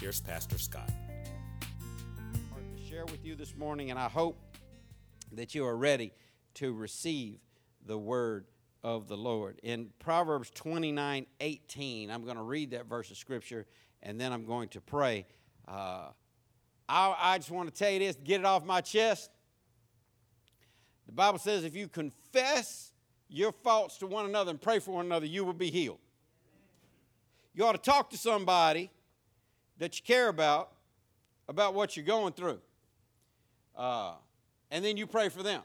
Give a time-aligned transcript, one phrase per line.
[0.00, 0.88] here's Pastor Scott.
[2.76, 4.38] to share with you this morning, and I hope
[5.32, 6.12] that you are ready
[6.54, 7.40] to receive
[7.84, 8.46] the word
[8.84, 9.58] of the Lord.
[9.64, 13.66] In Proverbs 29 18, I'm going to read that verse of scripture
[14.00, 15.26] and then I'm going to pray.
[15.66, 16.10] Uh,
[16.88, 19.30] I, I just want to tell you this, get it off my chest.
[21.06, 22.92] The Bible says if you confess
[23.28, 25.98] your faults to one another and pray for one another, you will be healed.
[27.52, 28.92] You ought to talk to somebody
[29.78, 30.72] that you care about
[31.48, 32.60] about what you're going through.
[33.76, 34.12] Uh,
[34.70, 35.62] and then you pray for them.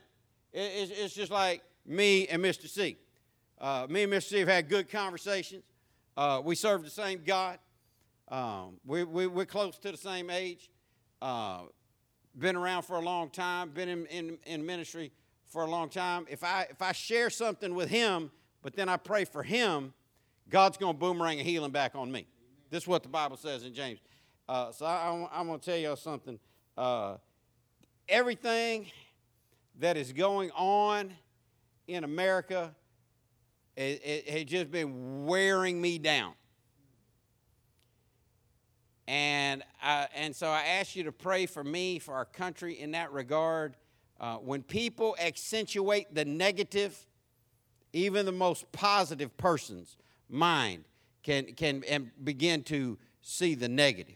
[0.53, 2.67] It- it's, it's just like me and Mr.
[2.67, 2.97] C.
[3.59, 4.23] Uh, me and Mr.
[4.29, 5.63] C have had good conversations.
[6.15, 7.59] Uh, we serve the same God.
[8.29, 10.69] Um, we, we, we're close to the same age.
[11.21, 11.63] Uh,
[12.38, 13.69] been around for a long time.
[13.69, 15.11] Been in, in, in ministry
[15.45, 16.25] for a long time.
[16.29, 19.93] If I if I share something with him, but then I pray for him,
[20.49, 22.25] God's going to boomerang a healing back on me.
[22.73, 23.99] This is what the Bible says in James.
[24.49, 26.39] Uh, so I, am going to tell you something.
[26.75, 27.17] Uh,
[28.09, 28.88] everything
[29.79, 31.13] that is going on
[31.88, 32.73] in America
[33.77, 36.33] it, it, has just been wearing me down.
[39.07, 42.89] And, I, and so I ask you to pray for me, for our country in
[42.94, 43.75] that regard.
[44.19, 47.05] Uh, when people accentuate the negative,
[47.94, 49.95] even the most positive person's
[50.27, 50.85] mind
[51.23, 54.16] can, can and begin to see the negative.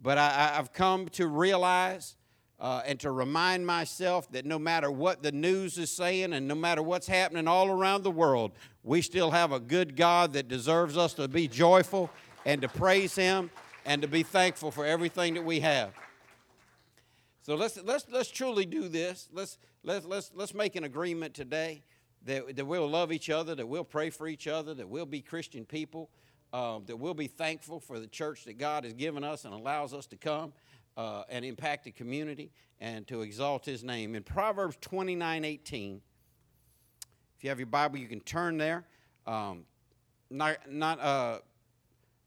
[0.00, 2.16] But I, I've come to realize
[2.60, 6.54] uh, and to remind myself that no matter what the news is saying and no
[6.54, 8.52] matter what's happening all around the world,
[8.84, 12.08] we still have a good God that deserves us to be joyful
[12.44, 13.50] and to praise Him
[13.84, 15.92] and to be thankful for everything that we have.
[17.42, 19.28] So let's, let's, let's truly do this.
[19.32, 21.82] Let's, let's, let's, let's make an agreement today
[22.24, 25.20] that, that we'll love each other, that we'll pray for each other, that we'll be
[25.20, 26.10] Christian people,
[26.52, 29.94] um, that we'll be thankful for the church that God has given us and allows
[29.94, 30.52] us to come
[30.96, 34.14] uh, and impact the community and to exalt His name.
[34.14, 36.00] In Proverbs 29 18,
[37.36, 38.84] if you have your Bible, you can turn there.
[39.26, 39.64] Um,
[40.30, 41.38] not not, uh,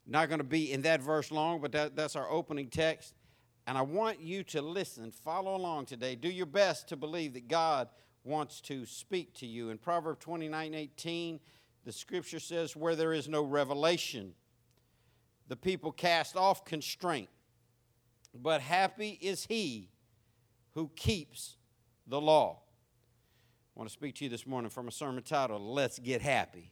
[0.07, 3.13] not going to be in that verse long, but that, that's our opening text.
[3.67, 6.15] And I want you to listen, follow along today.
[6.15, 7.89] Do your best to believe that God
[8.23, 9.69] wants to speak to you.
[9.69, 11.39] In Proverbs 29 18,
[11.85, 14.33] the scripture says, Where there is no revelation,
[15.47, 17.29] the people cast off constraint.
[18.33, 19.89] But happy is he
[20.73, 21.55] who keeps
[22.07, 22.59] the law.
[23.75, 26.71] I want to speak to you this morning from a sermon titled, Let's Get Happy.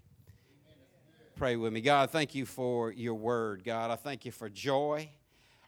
[1.35, 1.81] Pray with me.
[1.81, 3.91] God, thank you for your word, God.
[3.91, 5.09] I thank you for joy.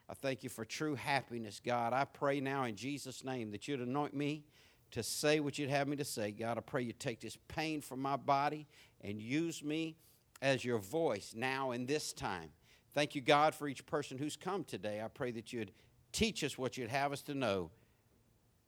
[0.07, 1.91] I thank you for true happiness, God.
[1.91, 4.45] I pray now in Jesus' name that you'd anoint me
[4.91, 6.31] to say what you'd have me to say.
[6.31, 8.67] God, I pray you take this pain from my body
[9.05, 9.95] and use me
[10.41, 12.49] as your voice now in this time.
[12.93, 15.01] Thank you, God, for each person who's come today.
[15.03, 15.71] I pray that you'd
[16.11, 17.71] teach us what you'd have us to know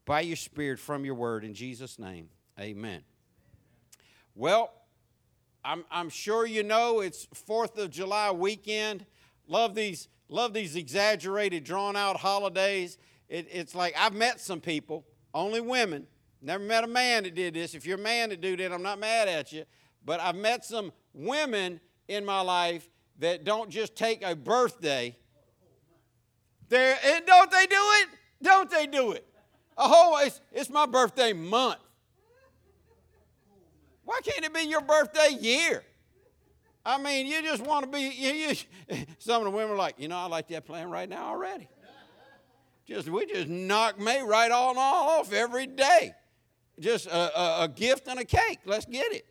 [0.05, 1.43] by your Spirit from your word.
[1.43, 3.01] In Jesus' name, amen.
[4.35, 4.71] Well,
[5.65, 9.05] I'm, I'm sure you know it's Fourth of July weekend.
[9.47, 12.97] Love these, love these exaggerated, drawn out holidays.
[13.27, 16.05] It, it's like I've met some people, only women.
[16.41, 17.73] Never met a man that did this.
[17.73, 19.65] If you're a man that do that, I'm not mad at you.
[20.07, 22.87] But I've met some women in my life
[23.19, 25.17] that don't just take a birthday.
[26.69, 28.07] There, and eh, don't they do it?
[28.41, 29.27] Don't they do it?
[29.75, 31.79] Whole, it's, it's my birthday month.
[34.05, 35.83] Why can't it be your birthday year?
[36.85, 38.03] I mean, you just want to be.
[38.03, 38.55] You, you,
[39.19, 41.67] some of the women are like, you know, I like that plan right now already.
[42.87, 46.13] Just we just knock May right on off every day.
[46.79, 48.59] Just a, a, a gift and a cake.
[48.65, 49.25] Let's get it.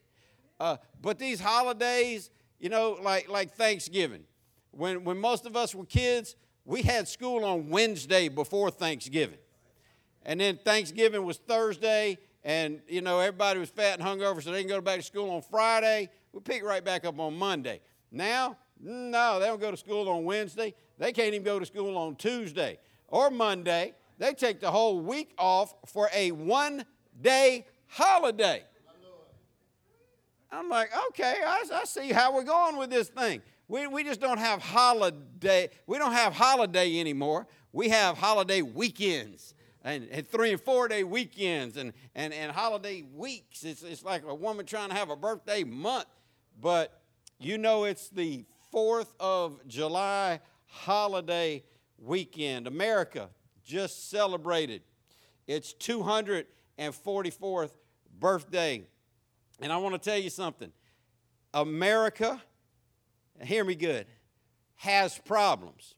[0.58, 4.25] Uh, but these holidays, you know, like like Thanksgiving,
[4.70, 9.38] when when most of us were kids, we had school on Wednesday before Thanksgiving,
[10.25, 14.61] and then Thanksgiving was Thursday, and you know everybody was fat and hungover, so they
[14.61, 16.08] can go back to school on Friday.
[16.32, 17.81] We pick right back up on Monday.
[18.11, 20.75] Now, no, they don't go to school on Wednesday.
[20.99, 22.79] They can't even go to school on Tuesday
[23.09, 23.94] or Monday.
[24.19, 28.64] They take the whole week off for a one-day holiday.
[30.51, 33.43] I'm like, okay, I, I see how we're going with this thing.
[33.69, 35.71] We, we just don't have holiday.
[35.87, 37.47] We don't have holiday anymore.
[37.73, 43.03] We have holiday weekends and, and three and four day weekends and, and, and holiday
[43.15, 43.65] weeks.
[43.65, 46.07] It's, it's like a woman trying to have a birthday month.
[46.61, 47.01] But
[47.39, 51.63] you know, it's the 4th of July holiday
[51.99, 52.67] weekend.
[52.67, 53.29] America
[53.65, 54.83] just celebrated
[55.47, 57.73] its 244th
[58.19, 58.87] birthday.
[59.61, 60.73] And I want to tell you something
[61.55, 62.41] America,
[63.43, 64.06] hear me good,
[64.76, 65.94] has problems.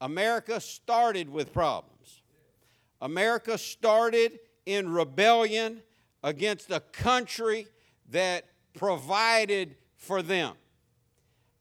[0.00, 2.22] America started with problems.
[3.00, 5.82] America started in rebellion
[6.24, 7.66] against a country
[8.10, 8.44] that
[8.74, 10.54] provided for them.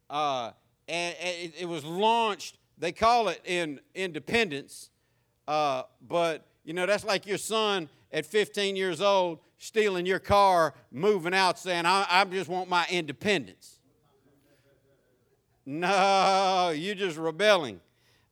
[0.10, 0.52] Uh,
[0.88, 4.90] and, it, it, was launched, they call it in independence,
[5.48, 10.74] uh, but you know, that's like your son at 15 years old stealing your car,
[10.92, 13.78] moving out, saying, I, I just want my independence.
[15.68, 17.80] No, you're just rebelling.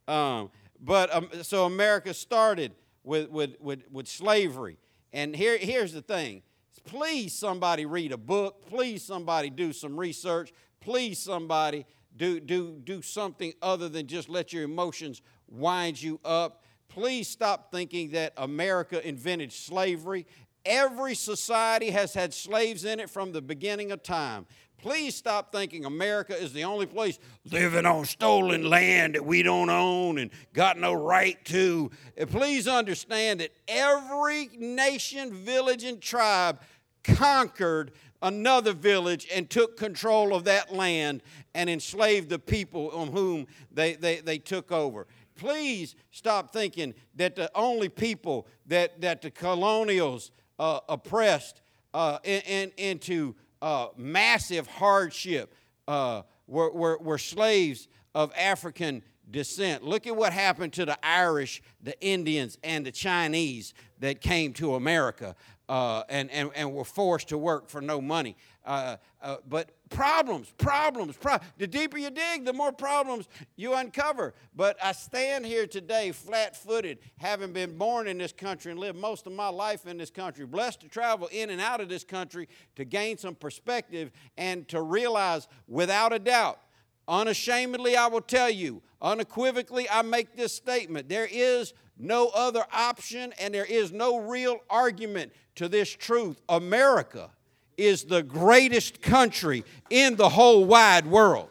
[0.07, 0.49] Um,
[0.81, 2.71] but um, so America started
[3.03, 4.77] with, with, with, with slavery.
[5.13, 6.41] And here, here's the thing
[6.83, 8.65] please, somebody read a book.
[8.67, 10.51] Please, somebody do some research.
[10.79, 11.85] Please, somebody
[12.17, 16.63] do, do, do something other than just let your emotions wind you up.
[16.87, 20.25] Please stop thinking that America invented slavery.
[20.65, 24.45] Every society has had slaves in it from the beginning of time.
[24.81, 27.19] Please stop thinking America is the only place
[27.51, 31.91] living on stolen land that we don't own and got no right to.
[32.19, 36.61] Uh, please understand that every nation, village, and tribe
[37.03, 37.91] conquered
[38.21, 41.23] another village and took control of that land
[41.53, 45.07] and enslaved the people on whom they, they, they took over.
[45.35, 51.61] Please stop thinking that the only people that, that the colonials uh, oppressed
[51.93, 55.53] uh, in, in, into uh, massive hardship
[55.87, 59.01] uh, were, were, were slaves of African
[59.31, 59.83] descent.
[59.83, 64.75] Look at what happened to the Irish, the Indians, and the Chinese that came to
[64.75, 65.35] America
[65.69, 68.35] uh, and, and, and were forced to work for no money.
[68.65, 74.33] Uh, uh, but problems, problems, pro- the deeper you dig, the more problems you uncover.
[74.55, 78.97] But I stand here today flat footed, having been born in this country and lived
[78.97, 82.03] most of my life in this country, blessed to travel in and out of this
[82.03, 86.59] country to gain some perspective and to realize without a doubt,
[87.07, 93.33] unashamedly, I will tell you, unequivocally, I make this statement there is no other option
[93.39, 96.41] and there is no real argument to this truth.
[96.47, 97.29] America
[97.77, 101.49] is the greatest country in the whole wide world.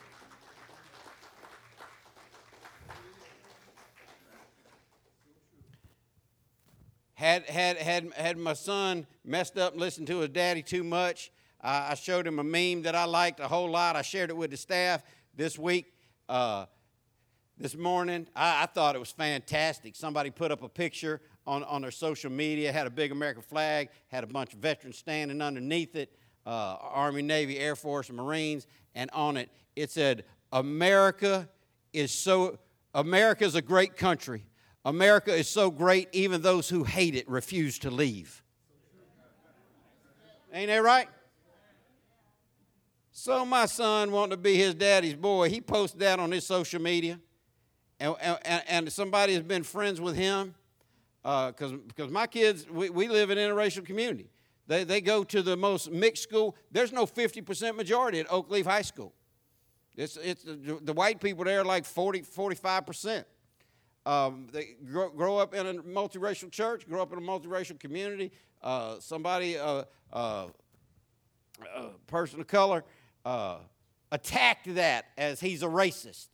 [7.15, 11.33] Had, had, had, had my son messed up and listened to his daddy too much,
[11.61, 13.97] uh, I showed him a meme that I liked a whole lot.
[13.97, 15.03] I shared it with the staff
[15.35, 15.93] this week.
[16.29, 16.67] Uh,
[17.59, 19.97] this morning, I, I, thought it was fantastic.
[19.97, 23.89] Somebody put up a picture on, on their social media, had a big American flag,
[24.07, 26.13] had a bunch of veterans standing underneath it
[26.47, 31.49] uh, Army, Navy, Air Force, Marines, and on it it said, America
[31.93, 32.59] is so,
[32.95, 34.45] America is a great country.
[34.85, 38.43] America is so great, even those who hate it refuse to leave.
[40.53, 41.09] Ain't that right?
[43.13, 46.81] So my son wanting to be his daddy's boy, he posted that on his social
[46.81, 47.21] media.
[48.00, 50.55] And, and, and somebody has been friends with him
[51.23, 54.31] because uh, because my kids, we, we live in an interracial community.
[54.67, 56.55] They, they go to the most mixed school.
[56.71, 59.14] There's no 50% majority at Oakleaf High School.
[59.97, 63.25] It's, it's the, the white people there are like 40, 45%.
[64.07, 68.31] Um, they grow, grow, up in a multiracial church, grow up in a multiracial community.
[68.62, 70.47] Uh, somebody, uh, uh,
[71.76, 72.85] a person of color,
[73.25, 73.59] uh,
[74.12, 76.28] attacked that as he's a racist.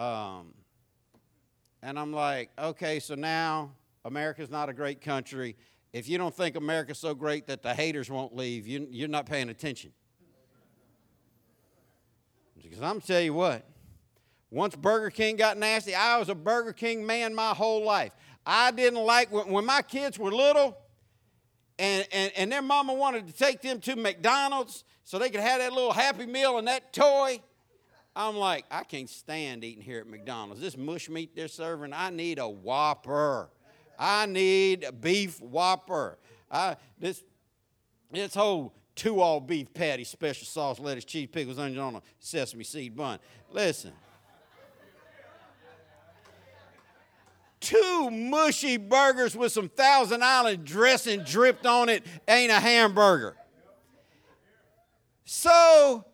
[0.00, 0.54] Um,
[1.82, 3.72] and I'm like, okay, so now
[4.04, 5.56] America's not a great country
[5.92, 9.26] if you don't think America's so great that the haters won't leave, you, you're not
[9.26, 9.92] paying attention.
[12.62, 13.64] Because I'm tell you what,
[14.50, 18.12] once Burger King got nasty, I was a Burger King man my whole life.
[18.46, 20.78] I didn't like when, when my kids were little
[21.78, 25.58] and, and, and their mama wanted to take them to McDonald's so they could have
[25.60, 27.40] that little Happy Meal and that toy.
[28.14, 30.60] I'm like, I can't stand eating here at McDonald's.
[30.60, 33.48] This mush meat they're serving, I need a Whopper.
[34.00, 36.16] I need a beef whopper.
[36.50, 37.22] I, this,
[38.10, 42.64] this whole two all beef patty, special sauce, lettuce, cheese, pickles, onion on a sesame
[42.64, 43.18] seed bun.
[43.52, 43.92] Listen.
[47.60, 53.36] Two mushy burgers with some Thousand Island dressing dripped on it ain't a hamburger.
[55.26, 56.06] So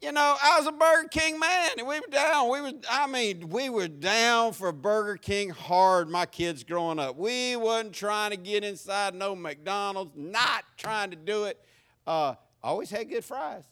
[0.00, 2.48] you know, I was a Burger King man, and we were down.
[2.50, 6.08] We were, I mean, we were down for Burger King hard.
[6.08, 11.16] My kids growing up, we wasn't trying to get inside no McDonald's, not trying to
[11.16, 11.60] do it.
[12.06, 13.64] Uh, always had good fries.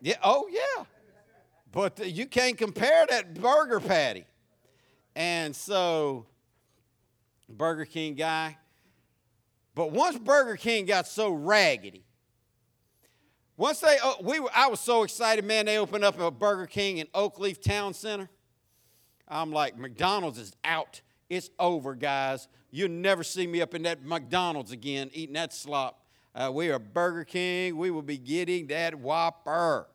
[0.00, 0.14] Yeah.
[0.22, 0.84] Oh yeah.
[1.72, 4.24] But the, you can't compare that burger patty.
[5.16, 6.26] And so,
[7.48, 8.56] Burger King guy.
[9.74, 12.05] But once Burger King got so raggedy,
[13.56, 15.66] once they, uh, we were, I was so excited, man.
[15.66, 18.28] They opened up a Burger King in Oakleaf Town Center.
[19.28, 21.00] I'm like, McDonald's is out.
[21.28, 22.48] It's over, guys.
[22.70, 26.04] You'll never see me up in that McDonald's again eating that slop.
[26.34, 27.76] Uh, we are Burger King.
[27.76, 29.88] We will be getting that Whopper.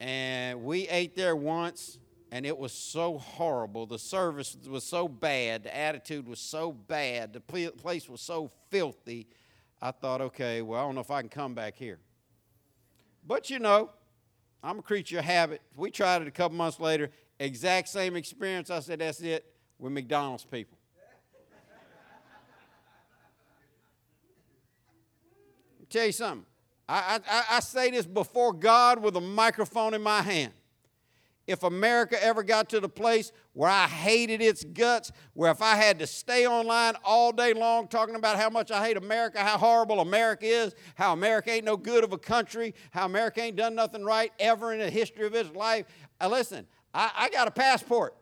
[0.00, 1.98] And we ate there once,
[2.32, 3.86] and it was so horrible.
[3.86, 5.64] The service was so bad.
[5.64, 7.32] The attitude was so bad.
[7.32, 9.28] The place was so filthy.
[9.80, 11.98] I thought, okay, well, I don't know if I can come back here.
[13.26, 13.90] But you know,
[14.62, 15.60] I'm a creature of habit.
[15.76, 18.70] We tried it a couple months later, exact same experience.
[18.70, 19.44] I said, that's it
[19.78, 20.78] with McDonald's people.
[25.94, 26.46] tell you something.
[26.88, 30.52] I, I, I say this before God with a microphone in my hand.
[31.46, 35.74] If America ever got to the place where I hated its guts, where if I
[35.74, 39.58] had to stay online all day long talking about how much I hate America, how
[39.58, 43.74] horrible America is, how America ain't no good of a country, how America ain't done
[43.74, 45.84] nothing right ever in the history of its life,
[46.20, 48.14] uh, listen, I, I got a passport.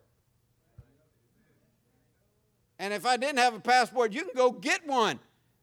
[2.80, 5.20] And if I didn't have a passport, you can go get one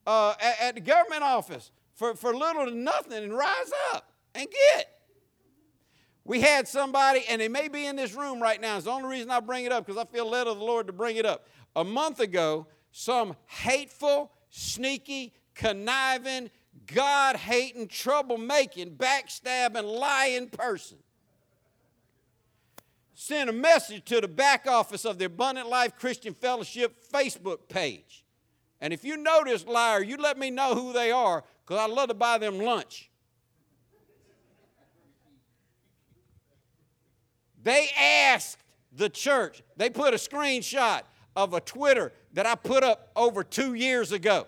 [0.07, 4.47] uh, at, at the government office for, for little to nothing and rise up and
[4.49, 4.98] get.
[6.29, 8.75] We had somebody, and they may be in this room right now.
[8.75, 10.85] It's the only reason I bring it up because I feel led of the Lord
[10.85, 11.47] to bring it up.
[11.75, 16.51] A month ago, some hateful, sneaky, conniving,
[16.85, 20.99] God hating, troublemaking, backstabbing, lying person
[23.15, 28.23] sent a message to the back office of the Abundant Life Christian Fellowship Facebook page.
[28.79, 31.89] And if you know this liar, you let me know who they are because I'd
[31.89, 33.08] love to buy them lunch.
[37.61, 38.57] They asked
[38.91, 41.01] the church, they put a screenshot
[41.35, 44.47] of a Twitter that I put up over two years ago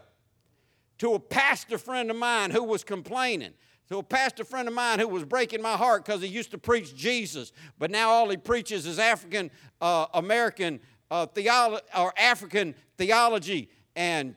[0.99, 3.53] to a pastor friend of mine who was complaining.
[3.89, 6.57] To a pastor friend of mine who was breaking my heart because he used to
[6.57, 9.51] preach Jesus, but now all he preaches is African
[9.81, 14.35] uh, American uh, theology or African theology and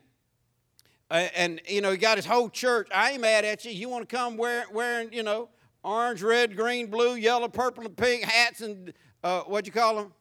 [1.11, 2.89] uh, and you know he got his whole church.
[2.93, 3.71] I ain't mad at you.
[3.71, 5.51] You want to come wearing wearing you know
[5.85, 10.13] orange, red, green, blue, yellow, purple, and pink hats and uh, what you call them?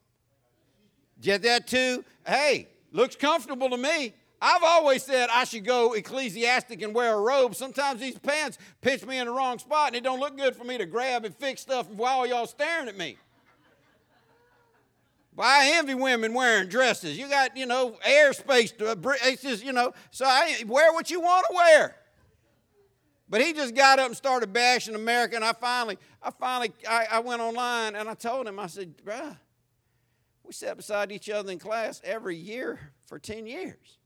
[1.21, 2.03] Get that too?
[2.27, 4.13] Hey, looks comfortable to me.
[4.41, 7.55] I've always said I should go ecclesiastic and wear a robe.
[7.55, 10.65] Sometimes these pants pinch me in the wrong spot and it don't look good for
[10.65, 13.17] me to grab and fix stuff while y'all staring at me.
[15.35, 17.17] But I envy women wearing dresses.
[17.17, 18.77] You got, you know, airspace.
[18.77, 21.95] To, it's just, you know, so I wear what you want to wear.
[23.33, 27.07] But he just got up and started bashing America, and I finally, I finally, I,
[27.13, 29.35] I went online and I told him, I said, bruh,
[30.43, 33.97] we sat beside each other in class every year for 10 years.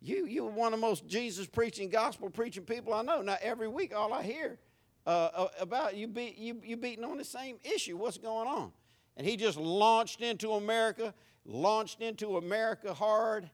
[0.00, 3.20] You, you were one of the most Jesus preaching, gospel preaching people I know.
[3.20, 4.60] Now, every week, all I hear
[5.08, 7.96] uh, uh about you, be, you, you beating on the same issue.
[7.96, 8.70] What's going on?
[9.16, 13.50] And he just launched into America, launched into America hard.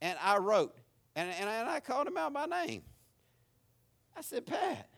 [0.00, 0.74] And I wrote,
[1.14, 2.82] and, and I called him out by name.
[4.16, 4.88] I said, Pat,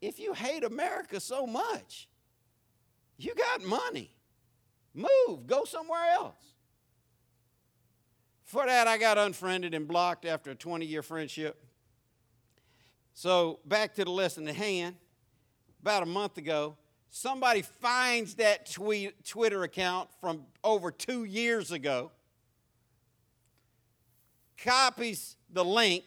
[0.00, 2.08] if you hate America so much,
[3.16, 4.14] you got money.
[4.94, 6.54] Move, go somewhere else.
[8.44, 11.64] For that, I got unfriended and blocked after a 20 year friendship.
[13.14, 14.96] So, back to the lesson at hand.
[15.82, 16.76] About a month ago,
[17.10, 22.10] somebody finds that tweet, Twitter account from over two years ago,
[24.58, 26.04] copies the link,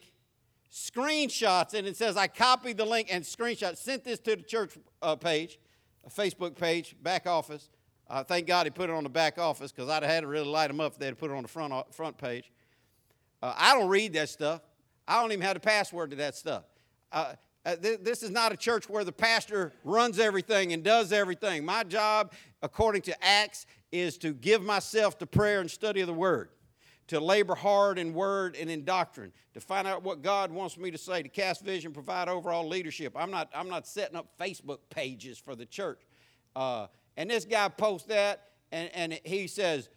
[0.74, 4.76] screenshots and it says I copied the link and screenshot, sent this to the church
[5.00, 5.60] uh, page,
[6.04, 7.70] a Facebook page, back office.
[8.10, 10.26] Uh, thank God he put it on the back office because I'd have had to
[10.26, 12.50] really light them up if they'd put it on the front, uh, front page.
[13.40, 14.62] Uh, I don't read that stuff.
[15.06, 16.64] I don't even have the password to that stuff.
[17.12, 21.12] Uh, uh, th- this is not a church where the pastor runs everything and does
[21.12, 21.64] everything.
[21.64, 26.12] My job, according to Acts, is to give myself to prayer and study of the
[26.12, 26.48] Word
[27.08, 30.90] to labor hard in word and in doctrine, to find out what God wants me
[30.90, 33.12] to say, to cast vision, provide overall leadership.
[33.16, 36.00] I'm not, I'm not setting up Facebook pages for the church.
[36.56, 39.88] Uh, and this guy posts that, and, and he says,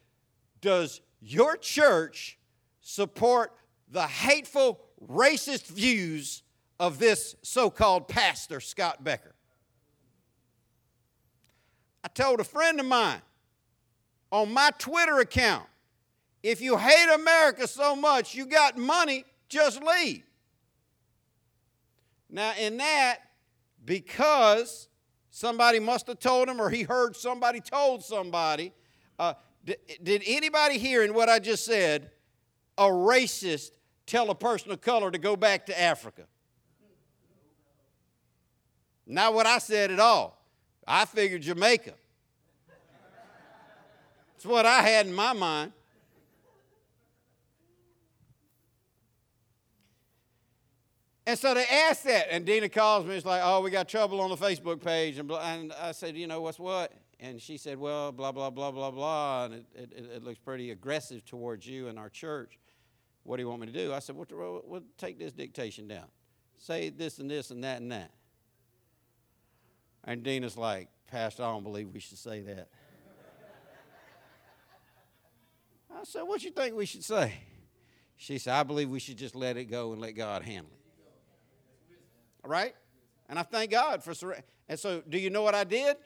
[0.61, 2.37] Does your church
[2.81, 3.53] support
[3.89, 6.43] the hateful, racist views
[6.79, 9.33] of this so called pastor, Scott Becker.
[12.03, 13.21] I told a friend of mine
[14.31, 15.65] on my Twitter account
[16.43, 20.23] if you hate America so much, you got money, just leave.
[22.29, 23.19] Now, in that,
[23.83, 24.89] because
[25.29, 28.73] somebody must have told him or he heard somebody told somebody,
[29.17, 32.11] uh, did, did anybody hear in what I just said
[32.77, 33.71] a racist
[34.05, 36.23] tell a person of color to go back to Africa?
[39.05, 40.45] Not what I said at all.
[40.85, 41.93] I figured Jamaica.
[44.35, 45.71] It's what I had in my mind.
[51.27, 53.13] And so they asked that, and Dina calls me.
[53.13, 56.25] It's like, oh, we got trouble on the Facebook page, and, and I said, you
[56.25, 56.93] know, what's what?
[57.19, 60.71] And she said, well, blah blah blah blah blah, and it, it, it looks pretty
[60.71, 62.57] aggressive towards you and our church.
[63.23, 63.93] What do you want me to do?
[63.93, 66.05] I said, well, well, take this dictation down.
[66.55, 68.11] Say this and this and that and that.
[70.05, 72.69] And Dina's like, Pastor, I don't believe we should say that.
[75.93, 77.33] I said, What do you think we should say?
[78.15, 80.86] She said, I believe we should just let it go and let God handle it.
[82.47, 82.73] Right?
[83.29, 84.45] And I thank God for surrender.
[84.69, 85.97] And so, do you know what I did?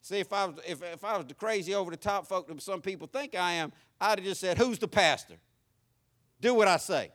[0.00, 2.60] See, if I was, if, if I was the crazy over the top folk that
[2.60, 5.36] some people think I am, I'd have just said, Who's the pastor?
[6.40, 7.10] Do what I say.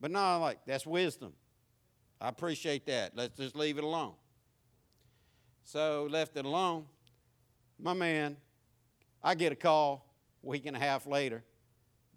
[0.00, 1.32] But no, I'm like, that's wisdom.
[2.20, 3.12] I appreciate that.
[3.14, 4.14] Let's just leave it alone.
[5.64, 6.86] So left it alone.
[7.78, 8.36] My man,
[9.22, 10.06] I get a call
[10.42, 11.44] a week and a half later.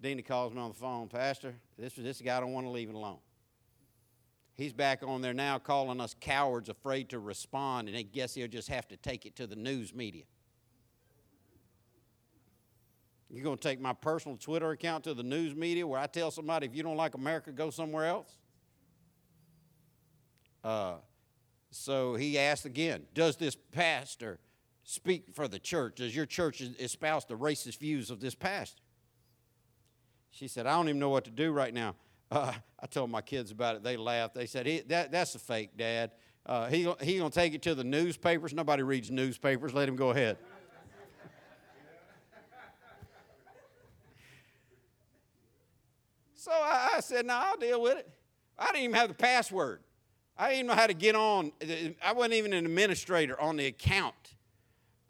[0.01, 2.95] Dina calls me on the phone, Pastor, this, this guy don't want to leave it
[2.95, 3.17] alone.
[4.59, 8.49] He's back on there now calling us cowards afraid to respond, and I guess he'll
[8.49, 10.23] just have to take it to the news media.
[13.29, 16.29] You're going to take my personal Twitter account to the news media where I tell
[16.29, 18.35] somebody if you don't like America, go somewhere else?
[20.61, 20.95] Uh,
[21.71, 24.39] so he asked again Does this pastor
[24.83, 25.95] speak for the church?
[25.95, 28.81] Does your church espouse the racist views of this pastor?
[30.31, 31.95] She said, I don't even know what to do right now.
[32.31, 33.83] Uh, I told my kids about it.
[33.83, 34.35] They laughed.
[34.35, 36.11] They said, that, That's a fake, Dad.
[36.45, 38.53] Uh, he he going to take it to the newspapers.
[38.53, 39.73] Nobody reads newspapers.
[39.73, 40.37] Let him go ahead.
[46.33, 48.09] so I, I said, No, I'll deal with it.
[48.57, 49.81] I didn't even have the password.
[50.37, 51.51] I didn't even know how to get on.
[52.03, 54.15] I wasn't even an administrator on the account.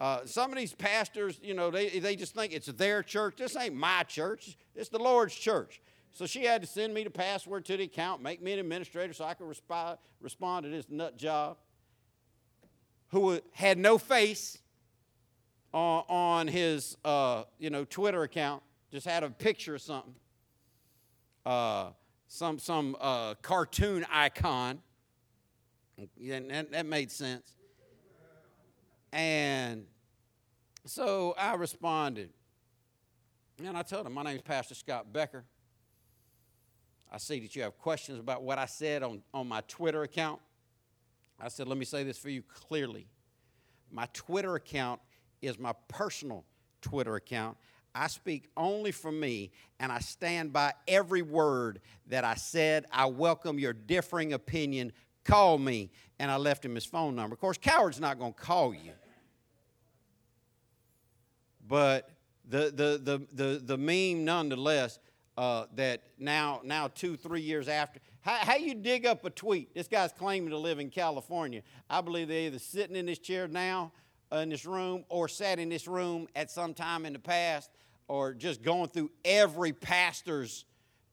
[0.00, 3.36] Uh, some of these pastors, you know, they, they just think it's their church.
[3.36, 5.80] This ain't my church, it's the Lord's church.
[6.12, 9.12] So she had to send me the password to the account, make me an administrator
[9.12, 11.56] so I could resp- respond to this nut job
[13.08, 14.58] who had no face
[15.72, 20.14] on, on his, uh, you know, Twitter account, just had a picture of something,
[21.46, 21.90] uh,
[22.26, 24.80] some, some uh, cartoon icon
[26.20, 27.54] and that, that made sense.
[29.12, 29.86] And
[30.86, 32.30] so I responded.
[33.62, 35.44] And I told him, My name is Pastor Scott Becker.
[37.12, 40.40] I see that you have questions about what I said on, on my Twitter account.
[41.40, 43.06] I said, Let me say this for you clearly.
[43.90, 45.00] My Twitter account
[45.42, 46.44] is my personal
[46.80, 47.56] Twitter account.
[47.92, 52.86] I speak only for me, and I stand by every word that I said.
[52.92, 54.92] I welcome your differing opinion
[55.24, 57.34] call me, and I left him his phone number.
[57.34, 58.92] Of course, Coward's not going to call you.
[61.66, 62.10] But
[62.48, 64.98] the, the, the, the, the meme, nonetheless,
[65.40, 69.74] uh, that now, now two, three years after, how, how you dig up a tweet?
[69.74, 71.62] This guy's claiming to live in California.
[71.88, 73.90] I believe they're either sitting in this chair now,
[74.30, 77.70] uh, in this room, or sat in this room at some time in the past,
[78.06, 80.66] or just going through every pastor's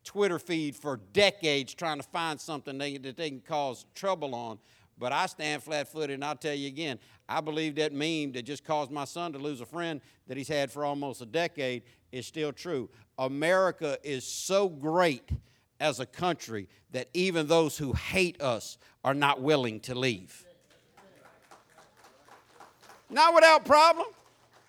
[0.03, 4.59] Twitter feed for decades trying to find something they, that they can cause trouble on.
[4.99, 8.43] But I stand flat footed, and I'll tell you again, I believe that meme that
[8.43, 11.83] just caused my son to lose a friend that he's had for almost a decade
[12.11, 12.89] is still true.
[13.17, 15.29] America is so great
[15.79, 20.45] as a country that even those who hate us are not willing to leave.
[23.09, 24.07] Not without problem.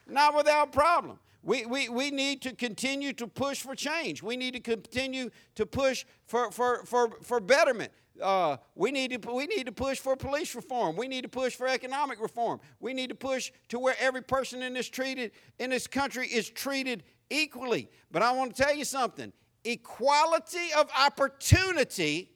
[0.07, 1.19] Not without problem.
[1.43, 4.23] We, we, we need to continue to push for change.
[4.23, 7.93] We need to continue to push for, for, for, for betterment.
[8.21, 10.97] Uh, we, need to, we need to push for police reform.
[10.97, 12.61] We need to push for economic reform.
[12.81, 16.51] We need to push to where every person in this, treated, in this country is
[16.51, 17.89] treated equally.
[18.11, 19.33] But I want to tell you something
[19.65, 22.31] equality of opportunity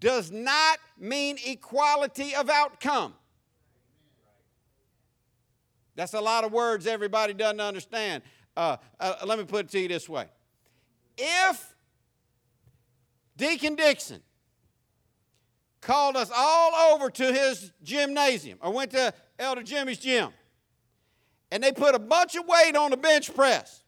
[0.00, 3.14] does not mean equality of outcome.
[5.94, 8.22] That's a lot of words everybody doesn't understand.
[8.56, 10.26] Uh, uh, let me put it to you this way
[11.16, 11.74] if
[13.36, 14.22] Deacon Dixon
[15.80, 18.58] called us all over to his gymnasium.
[18.62, 20.30] or went to Elder Jimmy's gym.
[21.50, 23.82] And they put a bunch of weight on the bench press.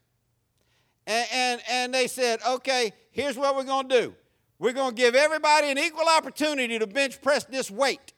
[1.06, 4.14] And, and, and they said, okay, here's what we're going to do.
[4.58, 8.12] We're going to give everybody an equal opportunity to bench press this weight.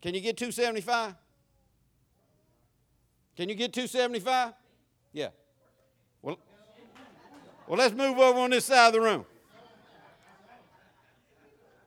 [0.00, 1.14] Can you get 275?
[3.36, 4.54] Can you get 275?
[5.12, 5.28] Yeah.
[6.22, 6.38] Well,
[7.66, 9.26] well, let's move over on this side of the room.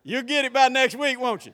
[0.04, 1.54] You'll get it by next week, won't you?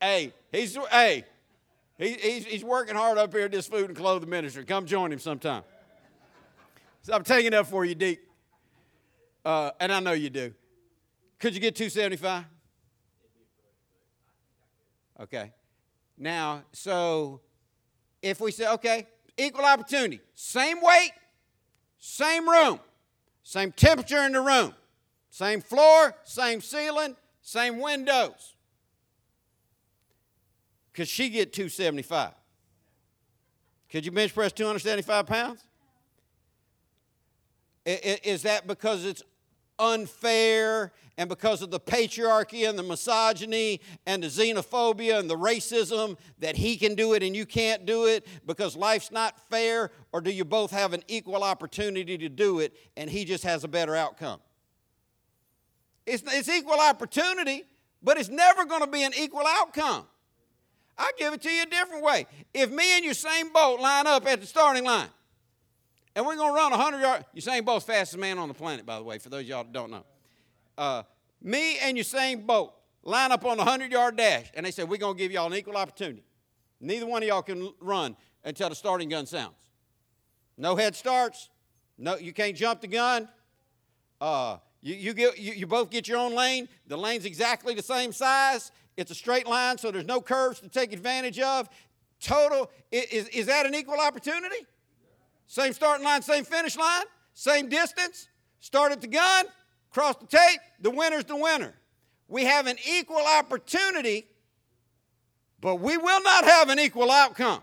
[0.00, 1.24] Hey, he's hey,
[1.98, 4.64] he, he's, he's working hard up here at this food and clothing ministry.
[4.64, 5.62] Come join him sometime.
[7.02, 8.20] So I'm taking up for you, Deke.
[9.44, 10.52] Uh, and I know you do.
[11.38, 12.44] Could you get 275?
[15.20, 15.52] Okay.
[16.16, 17.40] Now, so
[18.22, 19.06] if we say, okay,
[19.36, 21.12] equal opportunity, same weight,
[21.98, 22.80] same room,
[23.42, 24.74] same temperature in the room,
[25.30, 28.56] same floor, same ceiling, same windows.
[30.98, 32.32] Could she get 275?
[33.88, 35.62] Could you bench press 275 pounds?
[37.86, 39.22] Is that because it's
[39.78, 46.18] unfair and because of the patriarchy and the misogyny and the xenophobia and the racism
[46.40, 49.92] that he can do it and you can't do it because life's not fair?
[50.12, 53.62] Or do you both have an equal opportunity to do it and he just has
[53.62, 54.40] a better outcome?
[56.06, 57.62] It's, it's equal opportunity,
[58.02, 60.04] but it's never going to be an equal outcome.
[60.98, 62.26] I'll give it to you a different way.
[62.52, 65.08] If me and Usain Bolt line up at the starting line,
[66.16, 68.98] and we're going to run 100 yards, Usain Bolt's fastest man on the planet, by
[68.98, 70.04] the way, for those y'all that don't know.
[70.76, 71.02] Uh,
[71.40, 74.98] me and Usain Bolt line up on the 100 yard dash, and they said, We're
[74.98, 76.24] going to give y'all an equal opportunity.
[76.80, 79.54] Neither one of y'all can run until the starting gun sounds.
[80.56, 81.50] No head starts.
[81.96, 83.28] No, you can't jump the gun.
[84.20, 86.68] Uh, you, you, get, you, you both get your own lane.
[86.86, 88.70] The lane's exactly the same size.
[88.98, 91.68] It's a straight line, so there's no curves to take advantage of.
[92.20, 94.66] Total, is, is that an equal opportunity?
[95.46, 98.26] Same starting line, same finish line, same distance.
[98.58, 99.44] Start at the gun,
[99.90, 101.74] cross the tape, the winner's the winner.
[102.26, 104.26] We have an equal opportunity,
[105.60, 107.62] but we will not have an equal outcome.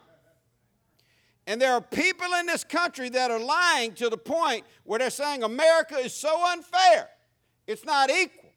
[1.48, 5.10] And there are people in this country that are lying to the point where they're
[5.10, 7.10] saying America is so unfair,
[7.67, 8.52] it's not equal.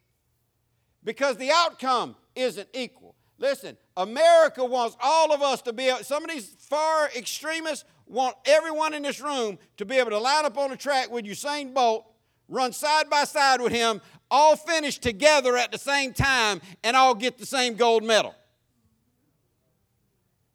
[1.02, 3.14] Because the outcome isn't equal.
[3.38, 8.94] Listen, America wants all of us to be, some of these far extremists want everyone
[8.94, 12.04] in this room to be able to line up on the track with Usain Bolt,
[12.48, 17.14] run side by side with him, all finish together at the same time, and all
[17.14, 18.34] get the same gold medal.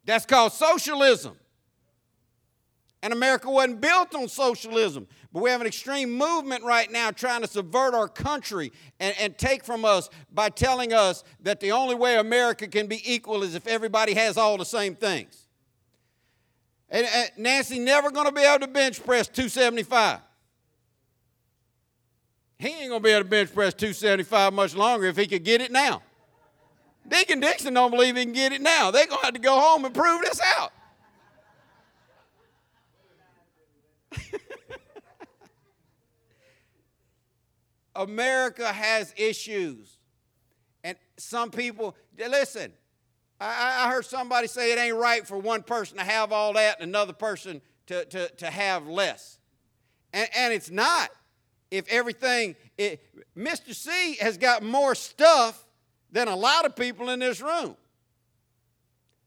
[0.05, 1.37] That's called socialism.
[3.01, 5.07] And America wasn't built on socialism.
[5.33, 9.35] But we have an extreme movement right now trying to subvert our country and, and
[9.35, 13.55] take from us by telling us that the only way America can be equal is
[13.55, 15.47] if everybody has all the same things.
[16.87, 20.19] And, and Nancy never going to be able to bench press 275.
[22.59, 25.43] He ain't going to be able to bench press 275 much longer if he could
[25.43, 26.03] get it now.
[27.07, 28.91] Deacon Dixon don't believe he can get it now.
[28.91, 30.71] They're going to have to go home and prove this out.
[37.95, 39.97] America has issues.
[40.83, 42.73] And some people, listen,
[43.39, 46.79] I, I, heard somebody say it ain't right for one person to have all that
[46.79, 49.37] and another person to, to, to have less.
[50.13, 51.09] And, and it's not.
[51.71, 53.01] If everything, it,
[53.35, 53.73] Mr.
[53.73, 55.65] C has got more stuff
[56.11, 57.75] than a lot of people in this room.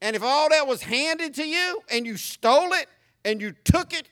[0.00, 2.86] And if all that was handed to you and you stole it
[3.24, 4.08] and you took it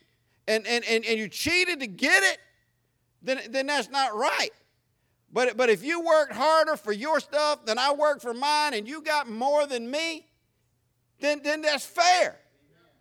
[0.49, 2.38] and, and, and, and you cheated to get it,
[3.25, 4.51] then, then that's not right.
[5.33, 8.87] But, but if you worked harder for your stuff than I worked for mine and
[8.87, 10.29] you got more than me,
[11.21, 12.39] then, then that's fair.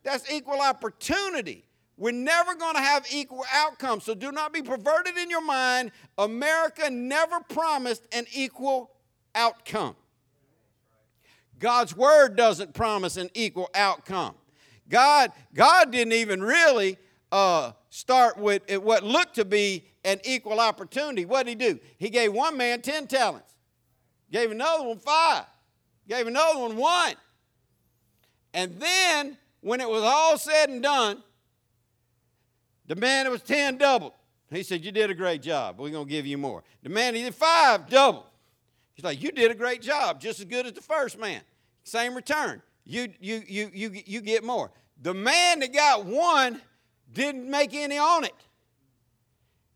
[0.03, 1.65] That's equal opportunity.
[1.95, 4.03] We're never going to have equal outcomes.
[4.03, 5.91] So do not be perverted in your mind.
[6.17, 8.91] America never promised an equal
[9.35, 9.95] outcome.
[11.59, 14.35] God's word doesn't promise an equal outcome.
[14.89, 16.97] God, God didn't even really
[17.31, 21.25] uh, start with what looked to be an equal opportunity.
[21.25, 21.79] What did he do?
[21.97, 23.53] He gave one man 10 talents,
[24.31, 25.45] gave another one five,
[26.07, 27.15] gave another one one.
[28.53, 31.23] And then, when it was all said and done,
[32.87, 34.13] the man that was 10 doubled.
[34.51, 35.79] He said, You did a great job.
[35.79, 36.63] We're going to give you more.
[36.83, 38.25] The man he did five doubled.
[38.93, 41.41] He's like, You did a great job, just as good as the first man.
[41.83, 42.61] Same return.
[42.85, 44.71] You, you, you, you, you get more.
[45.01, 46.61] the man that got one
[47.11, 48.35] didn't make any on it.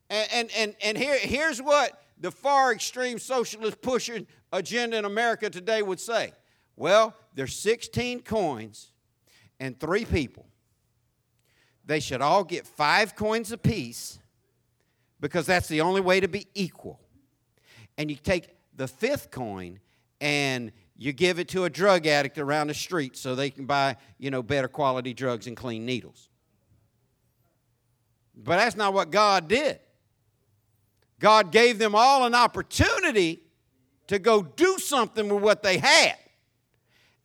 [0.10, 5.50] And, and, and, and here, here's what the far extreme socialist pushing agenda in America
[5.50, 6.34] today would say
[6.78, 8.92] well, there's 16 coins
[9.60, 10.46] and three people.
[11.86, 14.20] They should all get five coins apiece
[15.20, 17.00] because that's the only way to be equal.
[17.98, 19.80] And you take the fifth coin
[20.22, 23.98] and you give it to a drug addict around the street so they can buy,
[24.20, 26.30] you know, better quality drugs and clean needles.
[28.36, 29.80] But that's not what God did.
[31.20, 33.42] God gave them all an opportunity
[34.08, 36.16] to go do something with what they had.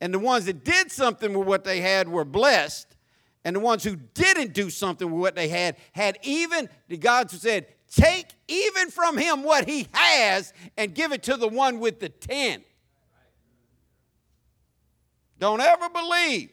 [0.01, 2.87] And the ones that did something with what they had were blessed.
[3.45, 7.29] And the ones who didn't do something with what they had had even, the God
[7.29, 11.99] said, take even from him what he has and give it to the one with
[11.99, 12.63] the 10.
[15.39, 16.51] Don't ever believe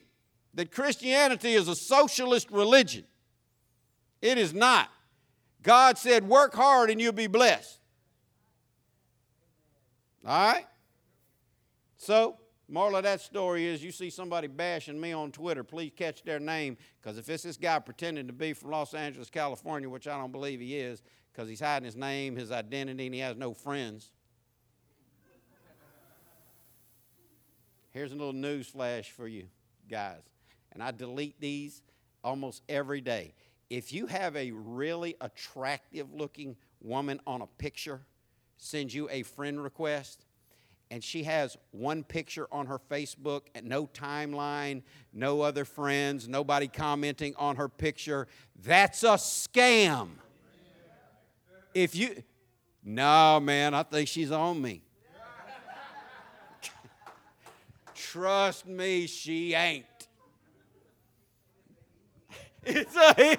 [0.55, 3.05] that Christianity is a socialist religion.
[4.21, 4.91] It is not.
[5.63, 7.79] God said, work hard and you'll be blessed.
[10.27, 10.67] All right?
[11.97, 16.23] So, moral of that story is you see somebody bashing me on Twitter, please catch
[16.23, 20.09] their name, because if it's this guy pretending to be from Los Angeles, California, which
[20.09, 23.37] I don't believe he is, because he's hiding his name, his identity, and he has
[23.37, 24.11] no friends.
[27.93, 29.47] Here's a little news flash for you
[29.89, 30.23] guys.
[30.73, 31.83] And I delete these
[32.23, 33.35] almost every day.
[33.71, 38.01] If you have a really attractive looking woman on a picture,
[38.59, 40.27] sends you a friend request,
[40.91, 46.67] and she has one picture on her Facebook and no timeline, no other friends, nobody
[46.67, 48.27] commenting on her picture,
[48.65, 50.09] that's a scam.
[51.73, 52.25] If you,
[52.83, 54.83] no, man, I think she's on me.
[57.95, 59.87] Trust me, she ain't.
[62.63, 63.37] It's a,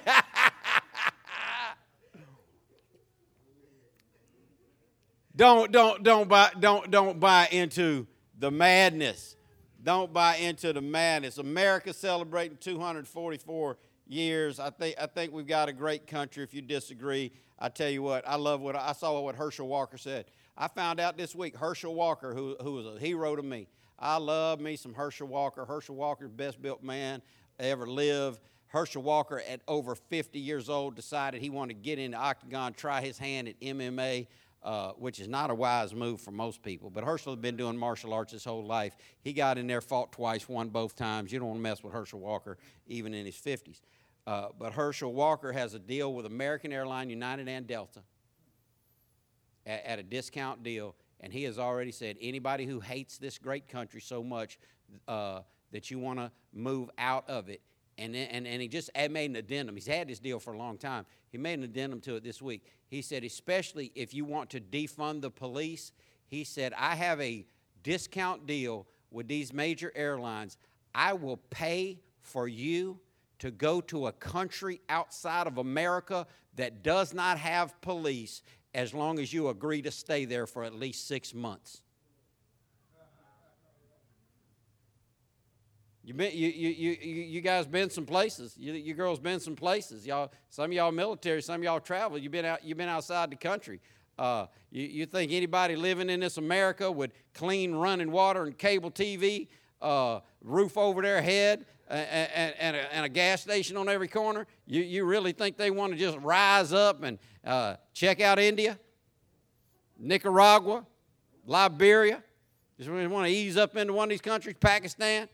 [5.36, 8.06] don't don't don't buy don't don't buy into
[8.38, 9.36] the madness.
[9.82, 11.38] Don't buy into the madness.
[11.38, 14.60] America celebrating 244 years.
[14.60, 16.42] I think I think we've got a great country.
[16.42, 19.98] If you disagree, I tell you what, I love what I saw what Herschel Walker
[19.98, 20.26] said.
[20.56, 23.68] I found out this week Herschel Walker, who, who was a hero to me.
[23.98, 25.64] I love me some Herschel Walker.
[25.64, 27.22] Herschel Walker's best built man
[27.58, 28.40] ever lived.
[28.72, 32.72] Herschel Walker, at over 50 years old, decided he wanted to get in the octagon,
[32.72, 34.26] try his hand at MMA,
[34.62, 36.88] uh, which is not a wise move for most people.
[36.88, 38.96] But Herschel had been doing martial arts his whole life.
[39.20, 41.30] He got in there, fought twice, won both times.
[41.30, 42.56] You don't want to mess with Herschel Walker,
[42.86, 43.82] even in his 50s.
[44.26, 48.00] Uh, but Herschel Walker has a deal with American Airline, United, and Delta
[49.66, 50.94] at, at, a discount deal.
[51.20, 54.58] And he has already said anybody who hates this great country so much
[55.06, 55.40] uh,
[55.72, 57.60] that you want to move out of it.
[57.98, 59.74] And, and, and he just made an addendum.
[59.74, 61.04] He's had this deal for a long time.
[61.28, 62.64] He made an addendum to it this week.
[62.88, 65.92] He said, especially if you want to defund the police,
[66.26, 67.44] he said, I have a
[67.82, 70.56] discount deal with these major airlines.
[70.94, 72.98] I will pay for you
[73.40, 76.26] to go to a country outside of America
[76.56, 78.42] that does not have police
[78.74, 81.82] as long as you agree to stay there for at least six months.
[86.04, 88.56] You, been, you, you, you, you guys been some places.
[88.58, 90.04] You, you girls been some places.
[90.04, 92.18] Y'all, some of y'all military, some of y'all travel.
[92.18, 92.64] You've been out.
[92.64, 93.80] You've been outside the country.
[94.18, 98.90] Uh, you, you think anybody living in this America would clean running water and cable
[98.90, 99.46] TV,
[99.80, 104.46] uh, roof over their head, and, and, a, and, a, gas station on every corner,
[104.66, 108.78] you, you really think they want to just rise up and uh, check out India,
[109.98, 110.86] Nicaragua,
[111.46, 112.22] Liberia?
[112.78, 115.28] Just want to ease up into one of these countries, Pakistan?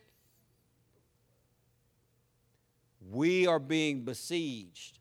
[3.10, 4.98] We are being besieged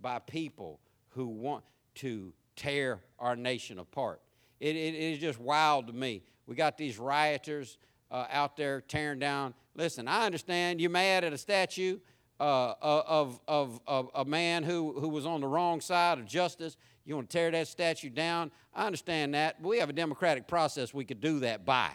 [0.00, 1.64] by people who want
[1.96, 4.20] to tear our nation apart.
[4.60, 6.22] it, it is just wild to me.
[6.46, 7.78] We got these rioters
[8.10, 11.98] uh, out there tearing down Listen, I understand you're mad at a statue
[12.38, 16.76] uh, of, of, of a man who, who was on the wrong side of justice.
[17.04, 18.50] You want to tear that statue down.
[18.74, 19.60] I understand that.
[19.62, 21.90] We have a democratic process we could do that by,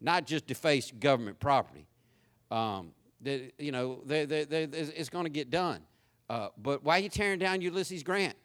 [0.00, 1.86] not just deface government property.
[2.50, 5.80] Um, the, you know, they, they, they, it's going to get done.
[6.28, 8.36] Uh, but why are you tearing down Ulysses Grant?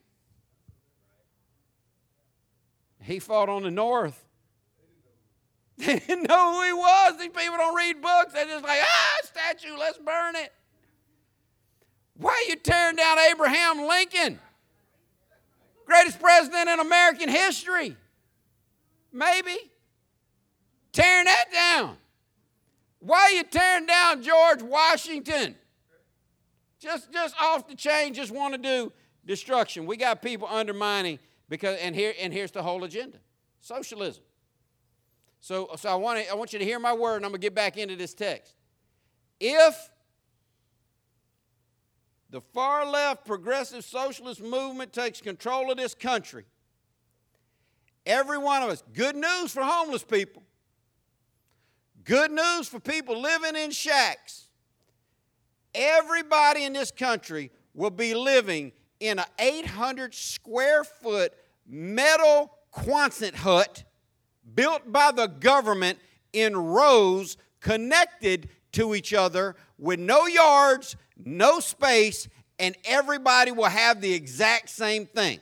[3.02, 4.26] He fought on the north
[5.78, 7.18] They didn't know who he was.
[7.20, 8.34] These people don't read books.
[8.34, 10.54] They're just like, ah, statue, let's burn it.
[12.18, 14.40] Why are you tearing down Abraham Lincoln?
[15.86, 17.98] Greatest president in American history.
[19.12, 19.58] Maybe.
[20.94, 21.98] Tearing that down.
[23.06, 25.56] Why are you tearing down George Washington?
[26.80, 28.92] Just, just off the chain, just want to do
[29.28, 29.86] destruction.
[29.86, 33.20] We got people undermining because, and here, and here's the whole agenda:
[33.62, 34.24] socialism.
[35.40, 37.40] So, so I want to, I want you to hear my word, and I'm gonna
[37.40, 38.56] get back into this text.
[39.40, 39.92] If
[42.32, 46.46] the far left progressive socialist movement takes control of this country,
[48.04, 50.42] every one of us, good news for homeless people,
[52.06, 54.46] good news for people living in shacks
[55.76, 61.34] everybody in this country will be living in an 800 square foot
[61.68, 63.84] metal Quonset hut
[64.54, 66.00] built by the government
[66.34, 72.28] in rows connected to each other with no yards, no space,
[72.60, 75.40] and everybody will have the exact same thing.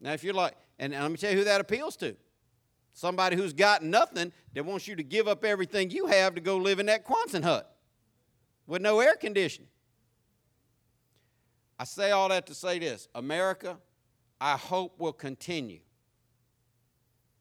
[0.00, 2.16] Now, if you're like, and let me tell you who that appeals to
[2.98, 6.56] somebody who's got nothing that wants you to give up everything you have to go
[6.56, 7.76] live in that Quonset hut
[8.66, 9.68] with no air conditioning.
[11.78, 13.78] I say all that to say this America,
[14.40, 15.78] I hope, will continue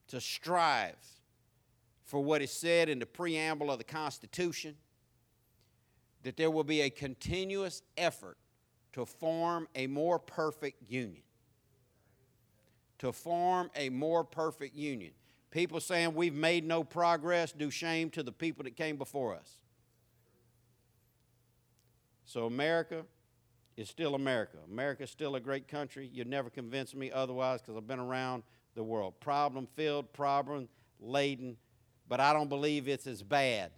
[0.10, 0.96] to strive
[2.04, 4.76] for what is said in the preamble of the Constitution
[6.22, 8.38] that there will be a continuous effort
[8.94, 11.24] to form a more perfect union.
[13.00, 15.14] To form a more perfect union.
[15.52, 19.50] People saying we've made no progress do shame to the people that came before us.
[22.26, 23.06] So America
[23.78, 24.58] is still America.
[24.70, 26.10] America is still a great country.
[26.12, 28.44] You'd never convince me otherwise because I've been around
[28.76, 29.20] the world.
[29.20, 30.68] Problem filled, problem
[31.00, 31.58] laden,
[32.10, 33.72] but I don't believe it's as bad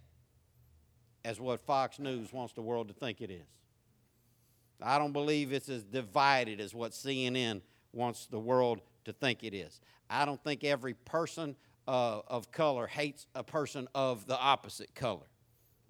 [1.24, 3.46] as what Fox News wants the world to think it is.
[4.82, 7.60] I don't believe it's as divided as what CNN
[7.92, 9.80] wants the world to think it is.
[10.10, 15.26] I don't think every person uh, of color hates a person of the opposite color.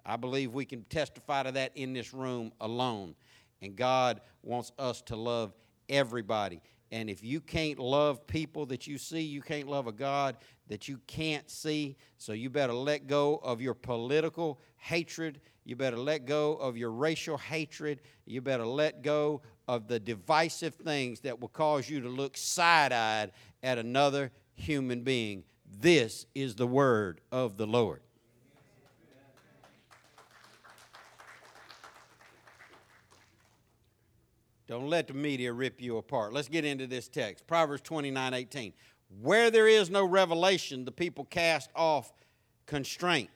[0.05, 3.15] I believe we can testify to that in this room alone.
[3.61, 5.53] And God wants us to love
[5.89, 6.61] everybody.
[6.91, 10.87] And if you can't love people that you see, you can't love a God that
[10.87, 11.95] you can't see.
[12.17, 15.39] So you better let go of your political hatred.
[15.63, 18.01] You better let go of your racial hatred.
[18.25, 22.91] You better let go of the divisive things that will cause you to look side
[22.91, 23.31] eyed
[23.63, 25.43] at another human being.
[25.79, 28.01] This is the word of the Lord.
[34.67, 36.31] Don't let the media rip you apart.
[36.31, 37.45] Let's get into this text.
[37.45, 38.71] Proverbs 29 18.
[39.21, 42.13] Where there is no revelation, the people cast off
[42.65, 43.29] constraint.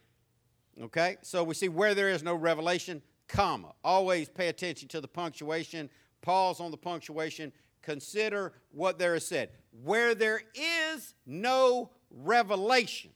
[0.82, 1.18] Okay?
[1.22, 3.74] So we see where there is no revelation, comma.
[3.84, 5.90] Always pay attention to the punctuation.
[6.22, 7.52] Pause on the punctuation.
[7.86, 9.50] Consider what there is said.
[9.84, 13.12] Where there is no revelation,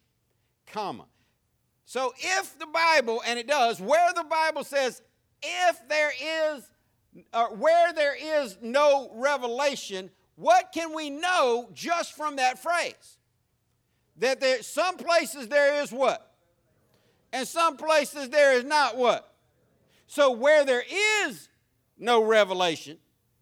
[0.67, 1.05] comma.
[1.85, 5.01] So if the Bible, and it does, where the Bible says,
[5.41, 6.11] if there
[6.55, 6.63] is
[7.33, 13.17] uh, where there is no revelation, what can we know just from that phrase?
[14.17, 16.35] That there some places there is what?
[17.33, 19.33] And some places there is not what?
[20.05, 20.83] So where there
[21.23, 21.49] is
[21.97, 22.97] no revelation,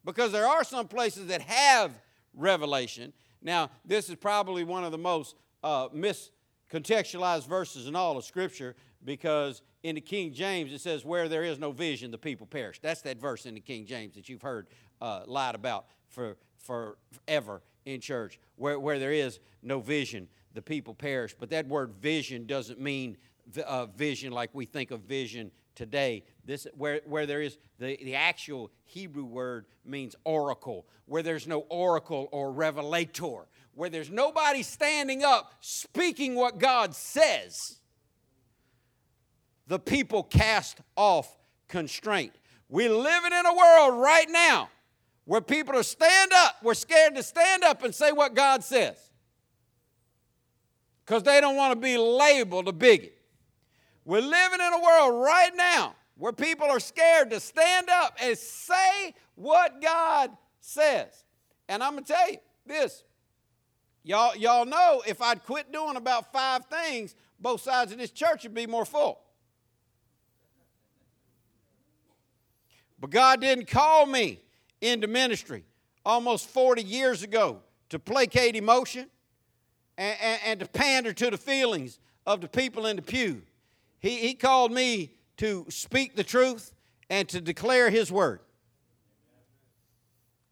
[0.07, 1.91] because there are some places that have
[2.33, 3.11] revelation.
[3.41, 8.75] Now, this is probably one of the most uh, miscontextualized verses in all of Scripture
[9.03, 12.79] because in the King James, it says, Where there is no vision, the people perish.
[12.81, 14.67] That's that verse in the King James that you've heard
[15.01, 18.39] uh, lied about for, for forever in church.
[18.55, 21.35] Where, where there is no vision, the people perish.
[21.37, 23.17] But that word vision doesn't mean
[23.65, 26.25] uh, vision like we think of vision today.
[26.43, 31.59] This, where, where there is the, the actual Hebrew word means oracle, where there's no
[31.69, 37.77] oracle or revelator, where there's nobody standing up speaking what God says
[39.67, 41.37] the people cast off
[41.67, 42.33] constraint.
[42.69, 44.69] We're living in a world right now
[45.25, 48.97] where people are stand up, we're scared to stand up and say what God says.
[51.05, 53.16] Because they don't want to be labeled a bigot.
[54.07, 58.37] We're living in a world right now where people are scared to stand up and
[58.37, 60.31] say what God
[60.61, 61.25] says.
[61.67, 63.03] And I'm going to tell you this.
[64.05, 68.43] Y'all, y'all know if I'd quit doing about five things, both sides of this church
[68.43, 69.19] would be more full.
[73.01, 74.39] But God didn't call me
[74.79, 75.65] into ministry
[76.05, 79.09] almost 40 years ago to placate emotion
[79.97, 83.41] and, and, and, to pander to the feelings of the people in the pew.
[83.99, 86.73] He, he called me to speak the truth
[87.09, 88.39] and to declare His word.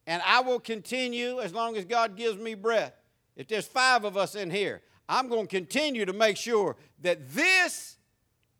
[0.08, 2.94] And I will continue as long as God gives me breath.
[3.36, 7.30] If there's five of us in here, I'm going to continue to make sure that
[7.32, 7.98] this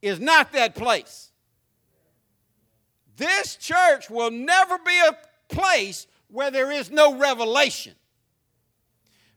[0.02, 1.32] is not that place.
[3.18, 5.18] This church will never be a
[5.54, 7.94] place where there is no revelation.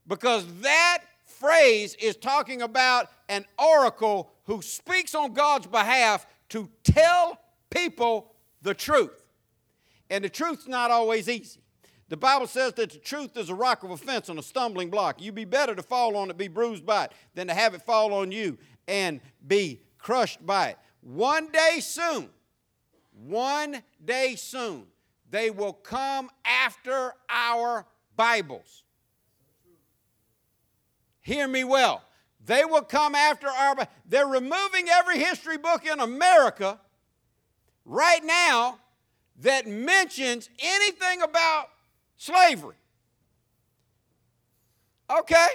[0.06, 7.38] Because that phrase is talking about an oracle who speaks on God's behalf to tell
[7.68, 8.32] people
[8.62, 9.26] the truth.
[10.08, 11.60] And the truth's not always easy.
[12.08, 15.20] The Bible says that the truth is a rock of offense and a stumbling block.
[15.20, 17.82] You'd be better to fall on it, be bruised by it, than to have it
[17.82, 18.56] fall on you
[18.88, 20.78] and be crushed by it.
[21.02, 22.30] One day soon,
[23.12, 24.86] one day soon,
[25.30, 27.84] they will come after our
[28.16, 28.82] Bibles.
[31.20, 32.02] Hear me well.
[32.48, 33.76] They will come after our.
[34.06, 36.80] They're removing every history book in America
[37.84, 38.78] right now
[39.40, 41.68] that mentions anything about
[42.16, 42.76] slavery.
[45.10, 45.46] Okay.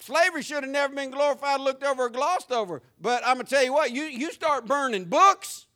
[0.00, 2.82] Slavery should have never been glorified, looked over, or glossed over.
[3.00, 5.66] But I'm going to tell you what, you, you start burning books,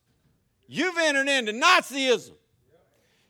[0.66, 2.32] you've entered into Nazism.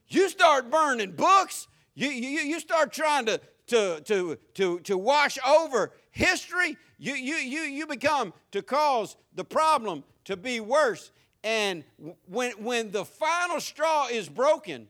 [0.08, 5.38] You start burning books, you, you, you start trying to, to, to, to, to wash
[5.46, 11.12] over history, you, you, you, you become to cause the problem to be worse.
[11.42, 11.84] And
[12.26, 14.88] when, when the final straw is broken,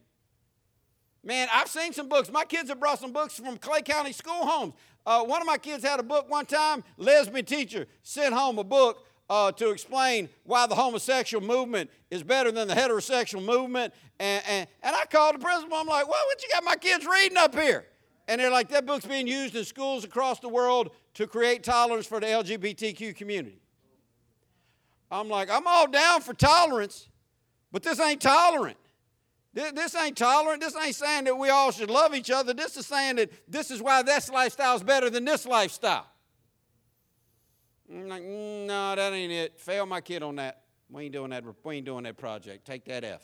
[1.22, 2.30] man, I've seen some books.
[2.30, 4.74] My kids have brought some books from Clay County school homes.
[5.06, 8.64] Uh, one of my kids had a book one time, lesbian teacher sent home a
[8.64, 13.94] book uh, to explain why the homosexual movement is better than the heterosexual movement.
[14.18, 15.76] And, and, and I called the principal.
[15.76, 17.86] I'm like, well, what you got my kids reading up here?
[18.26, 22.06] And they're like, that book's being used in schools across the world to create tolerance
[22.06, 23.60] for the LGBTQ community.
[25.10, 27.08] I'm like, I'm all down for tolerance,
[27.72, 28.76] but this ain't tolerant.
[29.52, 30.60] This, this ain't tolerant.
[30.60, 32.54] This ain't saying that we all should love each other.
[32.54, 36.06] This is saying that this is why this lifestyle is better than this lifestyle.
[37.90, 39.58] I'm like, mm, no, that ain't it.
[39.58, 40.62] Fail my kid on that.
[40.88, 41.44] We ain't doing that.
[41.64, 42.64] We ain't doing that project.
[42.64, 43.22] Take that F.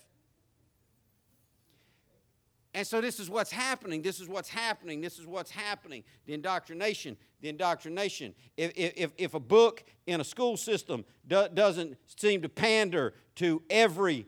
[2.74, 4.02] And so this is what's happening.
[4.02, 5.00] This is what's happening.
[5.00, 6.04] This is what's happening.
[6.26, 7.16] The indoctrination.
[7.46, 8.34] The indoctrination.
[8.56, 13.62] If, if, if a book in a school system do, doesn't seem to pander to
[13.70, 14.26] every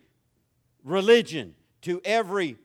[0.84, 2.58] religion, to every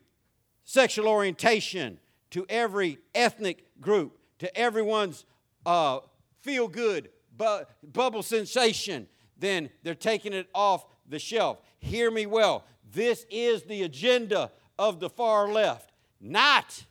[0.64, 1.98] sexual orientation,
[2.30, 5.26] to every ethnic group, to everyone's
[5.66, 6.02] uh,
[6.42, 9.08] feel good bu- bubble sensation,
[9.40, 11.58] then they're taking it off the shelf.
[11.80, 12.64] Hear me well.
[12.92, 16.86] This is the agenda of the far left, not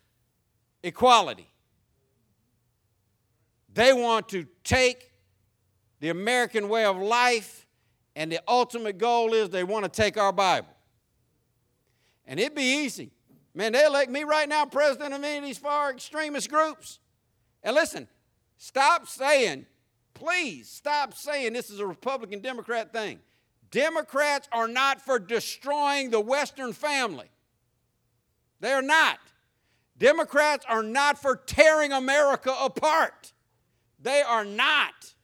[0.83, 1.52] equality.
[3.75, 5.11] They want to take
[6.01, 7.67] the American way of life,
[8.15, 10.69] and the ultimate goal is they want to take our Bible.
[12.27, 13.11] And it'd be easy.
[13.55, 16.99] Man, they elect me right now president of any of these far extremist groups.
[17.63, 18.09] And listen,
[18.57, 19.67] stop saying,
[20.15, 23.21] please stop saying this is a Republican Democrat thing.
[23.71, 27.31] Democrats are not for destroying the Western family.
[28.61, 29.19] They are not.
[29.99, 33.33] Democrats are not for tearing America apart.
[34.03, 35.15] They are not.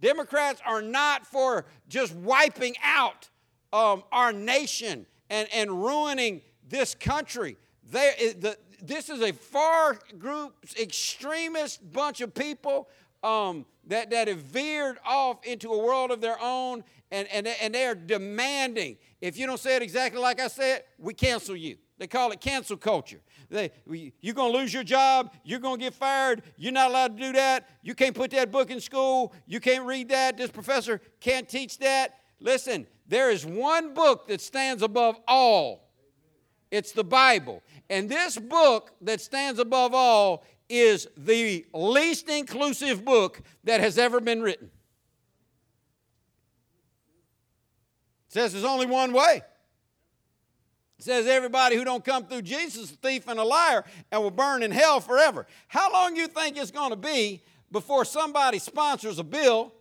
[0.00, 3.28] Democrats are not for just wiping out
[3.72, 7.56] um, our nation and, and ruining this country.
[7.90, 12.88] They, the, this is a far group, extremist bunch of people
[13.22, 17.74] um, that, that have veered off into a world of their own, and, and, and
[17.74, 21.78] they are demanding if you don't say it exactly like I said, we cancel you.
[21.98, 23.20] They call it cancel culture.
[23.50, 23.70] They,
[24.20, 25.32] you're going to lose your job.
[25.44, 26.42] You're going to get fired.
[26.56, 27.68] You're not allowed to do that.
[27.82, 29.32] You can't put that book in school.
[29.46, 30.36] You can't read that.
[30.36, 32.18] This professor can't teach that.
[32.40, 35.84] Listen, there is one book that stands above all
[36.74, 37.62] it's the Bible.
[37.88, 44.20] And this book that stands above all is the least inclusive book that has ever
[44.20, 44.72] been written.
[48.26, 49.42] It says there's only one way.
[50.98, 54.22] It says everybody who don't come through Jesus is a thief and a liar and
[54.22, 55.46] will burn in hell forever.
[55.68, 57.42] How long you think it's going to be
[57.72, 59.72] before somebody sponsors a bill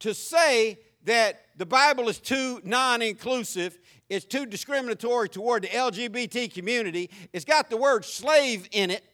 [0.00, 7.10] to say that the Bible is too non-inclusive, it's too discriminatory toward the LGBT community,
[7.32, 9.04] it's got the word slave in it.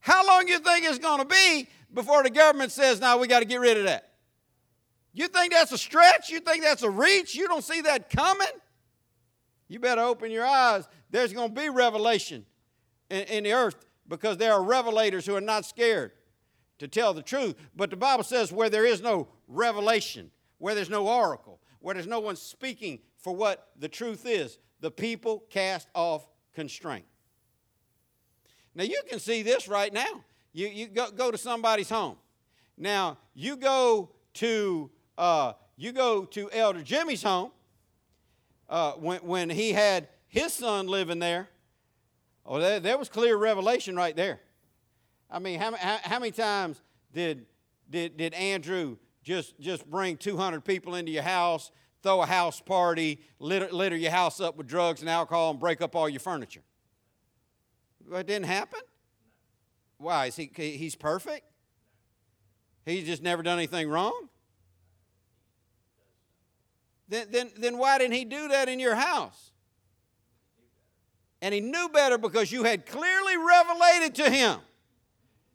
[0.00, 3.40] How long you think it's going to be before the government says, "Now we got
[3.40, 4.12] to get rid of that"?
[5.12, 6.30] You think that's a stretch?
[6.30, 7.34] You think that's a reach?
[7.34, 8.46] You don't see that coming?
[9.68, 10.88] You better open your eyes.
[11.10, 12.46] There's going to be revelation
[13.10, 13.76] in, in the earth
[14.08, 16.12] because there are revelators who are not scared
[16.78, 17.54] to tell the truth.
[17.76, 22.06] But the Bible says where there is no revelation, where there's no oracle, where there's
[22.06, 27.04] no one speaking for what the truth is, the people cast off constraint.
[28.74, 30.24] Now you can see this right now.
[30.52, 32.16] You, you go, go to somebody's home.
[32.76, 37.50] Now you go to uh, you go to Elder Jimmy's home,
[38.68, 41.48] uh, when, when he had his son living there,
[42.44, 44.40] oh, there, was clear revelation right there.
[45.30, 46.80] I mean, how, how, how many times
[47.12, 47.46] did,
[47.90, 51.70] did, did Andrew just, just bring 200 people into your house,
[52.02, 55.80] throw a house party, litter, litter your house up with drugs and alcohol, and break
[55.80, 56.62] up all your furniture?
[58.12, 58.80] It didn't happen.
[59.98, 60.26] Why?
[60.26, 61.44] Is he, he's perfect?
[62.86, 64.28] He's just never done anything wrong?
[67.08, 69.52] Then, then, then why didn't he do that in your house?
[71.40, 74.58] And he knew better because you had clearly revelated to him.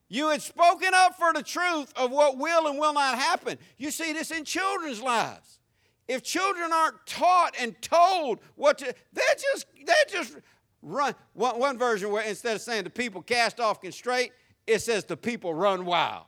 [0.08, 3.58] You had spoken up for the truth of what will and will not happen.
[3.78, 5.60] You see this in children's lives.
[6.08, 10.38] If children aren't taught and told what to, they just they just
[10.82, 11.16] run.
[11.34, 14.32] One, one version where instead of saying the people cast off constraint,
[14.68, 16.26] it says the people run wild.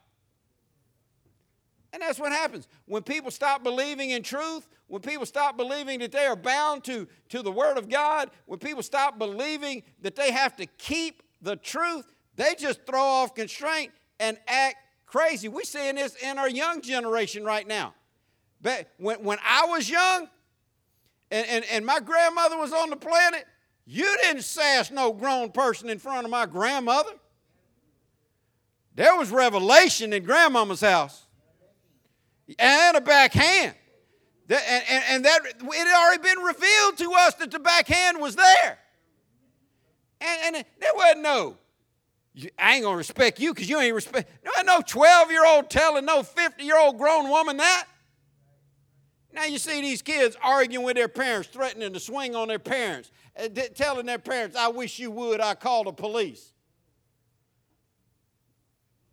[1.93, 2.67] And that's what happens.
[2.86, 7.07] When people stop believing in truth, when people stop believing that they are bound to,
[7.29, 11.55] to the Word of God, when people stop believing that they have to keep the
[11.55, 12.05] truth,
[12.36, 15.47] they just throw off constraint and act crazy.
[15.47, 17.93] We're seeing this in our young generation right now.
[18.61, 20.27] But when, when I was young
[21.31, 23.45] and, and, and my grandmother was on the planet,
[23.86, 27.11] you didn't sass no grown person in front of my grandmother.
[28.95, 31.25] There was revelation in grandmama's house
[32.57, 33.75] and a backhand.
[34.47, 38.35] And, and, and that it had already been revealed to us that the backhand was
[38.35, 38.77] there.
[40.21, 41.57] And, and there wasn't no,
[42.59, 44.29] I ain't gonna respect you because you ain't respect.
[44.43, 47.85] No, no 12 year old telling no 50 year old grown woman that.
[49.33, 53.11] Now you see these kids arguing with their parents, threatening to swing on their parents,
[53.37, 56.53] uh, telling their parents, I wish you would, I call the police.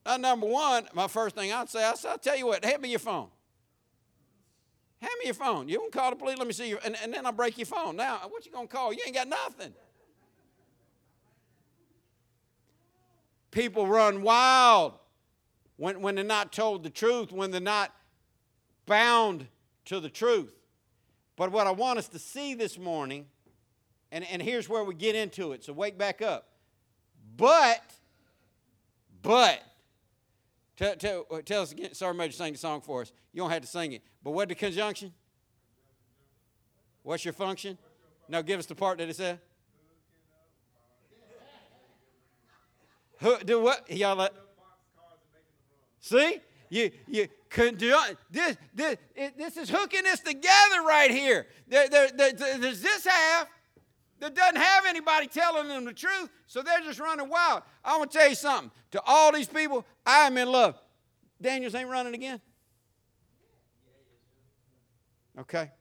[0.07, 2.83] Now, number one, my first thing I'd say, I say, I'll tell you what, hand
[2.83, 3.28] me your phone.
[5.03, 5.69] Hand me your phone.
[5.69, 6.79] You won't call the police, let me see you.
[6.85, 7.97] and, and then I'll break your phone.
[7.97, 8.93] Now, what you gonna call?
[8.93, 9.73] You ain't got nothing.
[13.51, 14.95] People run wild
[15.77, 17.93] when, when they're not told the truth, when they're not
[18.87, 19.49] bound
[19.87, 20.55] to the truth.
[21.35, 23.27] But what I want us to see this morning,
[24.13, 26.47] and, and here's where we get into it, so wake back up.
[27.37, 27.83] But,
[29.21, 29.61] but,
[30.83, 31.95] Tell, tell, uh, tell us again.
[31.95, 33.12] Sorry, Major, sing the song for us.
[33.33, 34.03] You don't have to sing it.
[34.20, 35.12] But what the conjunction?
[37.05, 37.78] What's your function?
[38.28, 39.39] Now give us the part that it said.
[43.18, 43.89] Who, do what?
[43.93, 44.33] Y'all let,
[46.01, 46.41] See?
[46.68, 51.47] You, you conjunct, this, this, it, this is hooking us together right here.
[51.68, 53.47] There, there, there, there's this half
[54.23, 57.62] that doesn't have anybody telling them the truth, so they're just running wild.
[57.85, 58.70] I want to tell you something.
[58.93, 60.81] To all these people, I am in love.
[61.41, 62.41] Daniels ain't running again?
[65.41, 65.73] Okay.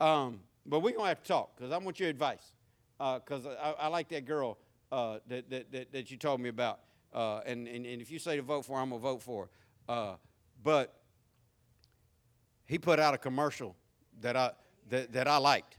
[0.00, 2.52] Um, but we're going to have to talk because I want your advice.
[2.98, 4.58] Because uh, I, I, like that girl
[4.92, 6.78] uh, that, that, that, that, you told me about.
[7.12, 9.22] Uh, and, and, and, if you say to vote for her, I'm going to vote
[9.22, 9.48] for
[9.88, 9.92] her.
[9.92, 10.14] Uh,
[10.62, 10.94] but
[12.64, 13.74] he put out a commercial
[14.20, 14.52] that I,
[14.90, 15.78] that, that I liked.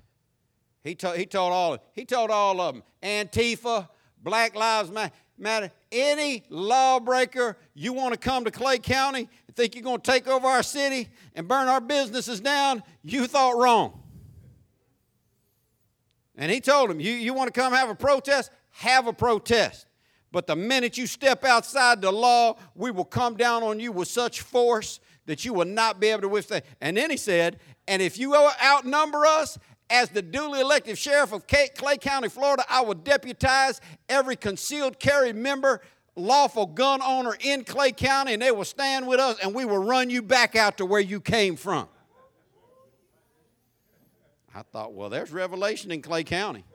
[0.83, 3.87] He told, he told all he told all of them Antifa,
[4.21, 4.91] Black Lives
[5.37, 10.11] Matter, any lawbreaker you want to come to Clay County and think you're going to
[10.11, 13.99] take over our city and burn our businesses down, you thought wrong.
[16.35, 18.51] And he told them, you, you want to come have a protest?
[18.71, 19.87] Have a protest.
[20.31, 24.07] But the minute you step outside the law, we will come down on you with
[24.07, 26.63] such force that you will not be able to withstand.
[26.81, 29.57] And then he said, and if you outnumber us
[29.93, 33.79] as the duly elected sheriff of Clay County, Florida, I will deputize
[34.09, 35.81] every concealed carry member,
[36.15, 39.77] lawful gun owner in Clay County, and they will stand with us and we will
[39.77, 41.87] run you back out to where you came from.
[44.55, 46.65] I thought, well, there's revelation in Clay County.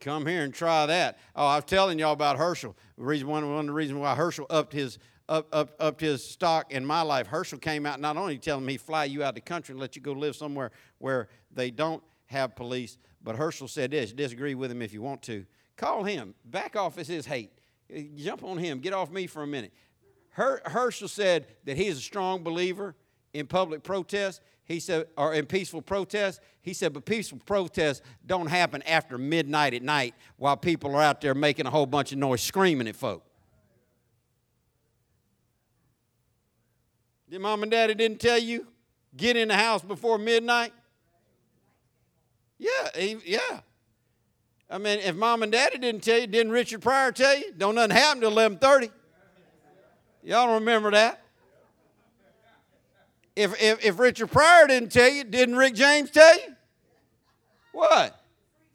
[0.00, 1.18] Come here and try that.
[1.36, 2.74] Oh, I was telling y'all about Herschel.
[2.96, 4.98] The reason, one, one of the reasons why Herschel upped his
[5.28, 7.26] up, up, up to his stock in my life.
[7.26, 9.96] Herschel came out not only telling me fly you out of the country and let
[9.96, 14.70] you go live somewhere where they don't have police, but Herschel said this disagree with
[14.70, 15.44] him if you want to.
[15.76, 16.34] Call him.
[16.44, 17.52] Back off is his hate.
[17.92, 18.80] Eh, jump on him.
[18.80, 19.72] Get off me for a minute.
[20.30, 22.94] Her, Herschel said that he is a strong believer
[23.32, 24.40] in public protest.
[24.64, 26.40] He said, or in peaceful protest.
[26.62, 31.20] He said, but peaceful protests don't happen after midnight at night while people are out
[31.20, 33.27] there making a whole bunch of noise screaming at folk.
[37.30, 38.66] Did mom and daddy didn't tell you
[39.16, 40.72] get in the house before midnight?
[42.58, 43.60] Yeah, yeah.
[44.70, 47.52] I mean, if mom and daddy didn't tell you, didn't Richard Pryor tell you?
[47.56, 48.90] Don't nothing happen till 11:30.
[50.22, 51.22] Y'all remember that?
[53.34, 56.56] If, if, if Richard Pryor didn't tell you, didn't Rick James tell you?
[57.72, 58.20] What?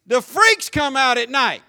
[0.06, 1.62] The freaks come out at night.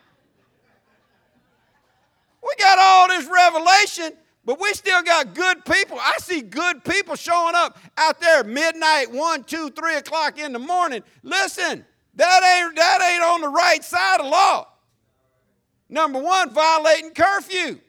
[2.42, 4.14] We got all this revelation,
[4.46, 5.98] but we still got good people.
[6.00, 10.60] I see good people showing up out there midnight, one, two, three o'clock in the
[10.60, 11.02] morning.
[11.24, 11.84] Listen,
[12.16, 14.68] that ain't that ain't on the right side of law.
[15.90, 17.80] Number one, violating curfew.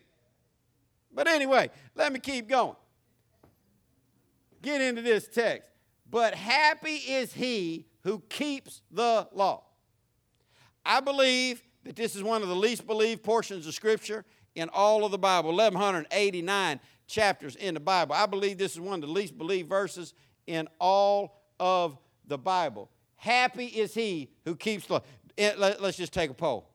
[1.12, 2.76] But anyway, let me keep going.
[4.62, 5.70] Get into this text.
[6.11, 9.64] But happy is he who keeps the law.
[10.84, 14.24] I believe that this is one of the least believed portions of Scripture
[14.57, 18.14] in all of the Bible 1,189 chapters in the Bible.
[18.14, 20.14] I believe this is one of the least believed verses
[20.46, 21.96] in all of
[22.26, 22.90] the Bible.
[23.14, 25.02] Happy is he who keeps the law.
[25.38, 26.70] Eh, let's just take a poll.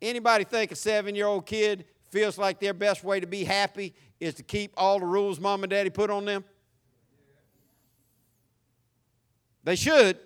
[0.00, 3.92] Anybody think a seven year old kid feels like their best way to be happy
[4.20, 6.44] is to keep all the rules mom and daddy put on them?
[9.64, 10.18] They should,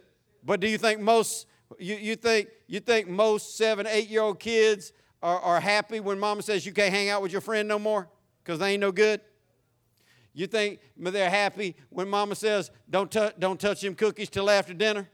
[0.44, 1.46] but do you think most
[1.78, 4.92] you, you think you think most seven, eight year old kids
[5.22, 8.08] are, are happy when mama says you can't hang out with your friend no more
[8.42, 9.20] because they ain't no good?
[10.32, 14.72] You think they're happy when mama says don't, t- don't touch them cookies till after
[14.72, 15.08] dinner?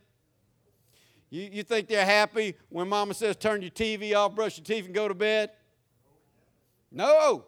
[1.31, 4.85] You, you think they're happy when mama says turn your TV off, brush your teeth,
[4.85, 5.51] and go to bed?
[6.93, 7.47] No,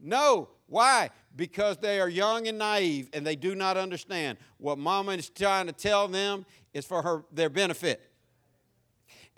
[0.00, 0.48] no.
[0.66, 1.10] Why?
[1.34, 4.38] Because they are young and naive and they do not understand.
[4.58, 8.07] What mama is trying to tell them is for her, their benefit.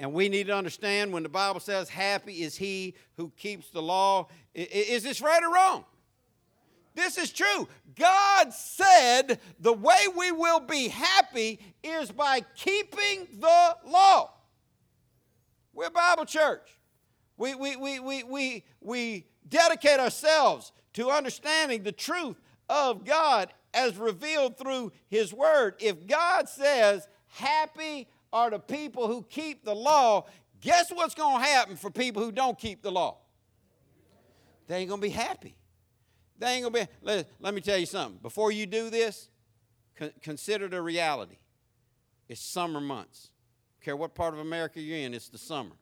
[0.01, 3.83] And we need to understand when the Bible says, Happy is he who keeps the
[3.83, 4.29] law.
[4.55, 5.85] Is this right or wrong?
[6.95, 7.69] This is true.
[7.99, 14.33] God said the way we will be happy is by keeping the law.
[15.75, 16.67] We're Bible church.
[17.37, 22.41] We, we, we, we, we, we dedicate ourselves to understanding the truth
[22.71, 25.75] of God as revealed through His Word.
[25.79, 30.27] If God says, Happy are the people who keep the law,
[30.61, 33.19] guess what's going to happen for people who don't keep the law?
[34.67, 35.57] They ain't going to be happy.
[36.41, 36.91] They ain't gonna be.
[37.03, 38.19] Let, let me tell you something.
[38.23, 39.29] Before you do this,
[39.97, 41.37] con- consider the reality.
[42.29, 43.31] It's summer months.
[43.83, 45.77] Care what part of America you're in, it's the summer.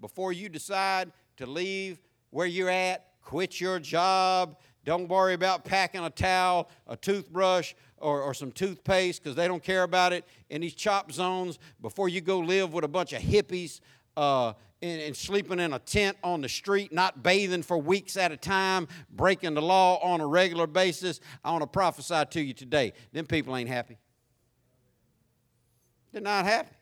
[0.00, 6.04] Before you decide to leave where you're at, quit your job, don't worry about packing
[6.04, 10.60] a towel, a toothbrush, or, or some toothpaste because they don't care about it in
[10.60, 11.58] these chop zones.
[11.80, 13.80] Before you go live with a bunch of hippies
[14.16, 14.52] uh,
[14.82, 18.36] and, and, sleeping in a tent on the street, not bathing for weeks at a
[18.36, 21.20] time, breaking the law on a regular basis.
[21.44, 22.92] I want to prophesy to you today.
[23.12, 23.96] Them people ain't happy.
[26.10, 26.74] They're not happy.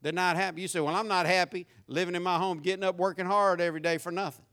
[0.00, 0.62] They're not happy.
[0.62, 3.80] You say, Well, I'm not happy living in my home, getting up, working hard every
[3.80, 4.44] day for nothing.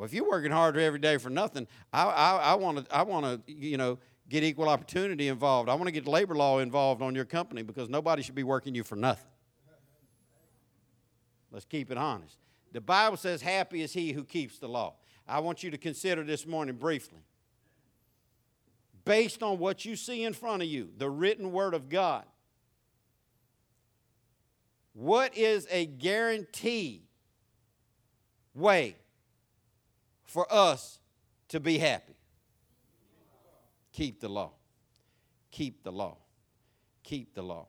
[0.00, 3.46] Well, if you're working hard every day for nothing, I, I, want to, I want
[3.46, 3.98] to, you know,
[4.30, 5.68] get equal opportunity involved.
[5.68, 8.74] I want to get labor law involved on your company because nobody should be working
[8.74, 9.28] you for nothing.
[11.52, 12.38] Let's keep it honest.
[12.72, 14.94] The Bible says, Happy is he who keeps the law.
[15.28, 17.20] I want you to consider this morning briefly.
[19.04, 22.24] Based on what you see in front of you, the written word of God,
[24.94, 27.02] what is a guaranteed
[28.54, 28.96] way
[30.30, 31.00] for us
[31.48, 32.14] to be happy?
[33.92, 34.52] Keep the law.
[35.50, 36.16] Keep the law.
[37.02, 37.66] Keep the law.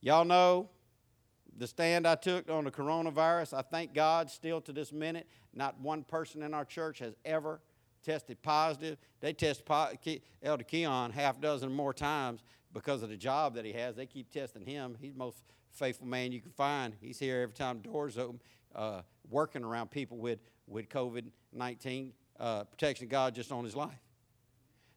[0.00, 0.68] Y'all know
[1.56, 5.80] the stand I took on the coronavirus, I thank God still to this minute, not
[5.80, 7.60] one person in our church has ever
[8.04, 8.98] tested positive.
[9.20, 9.90] They test po-
[10.42, 12.42] Elder Keon half dozen more times
[12.72, 13.96] because of the job that he has.
[13.96, 14.96] They keep testing him.
[15.00, 15.42] He's the most
[15.72, 16.94] faithful man you can find.
[17.00, 18.40] He's here every time doors open,
[18.74, 20.38] uh, working around people with,
[20.68, 24.00] with COVID 19, uh, protection of God just on his life.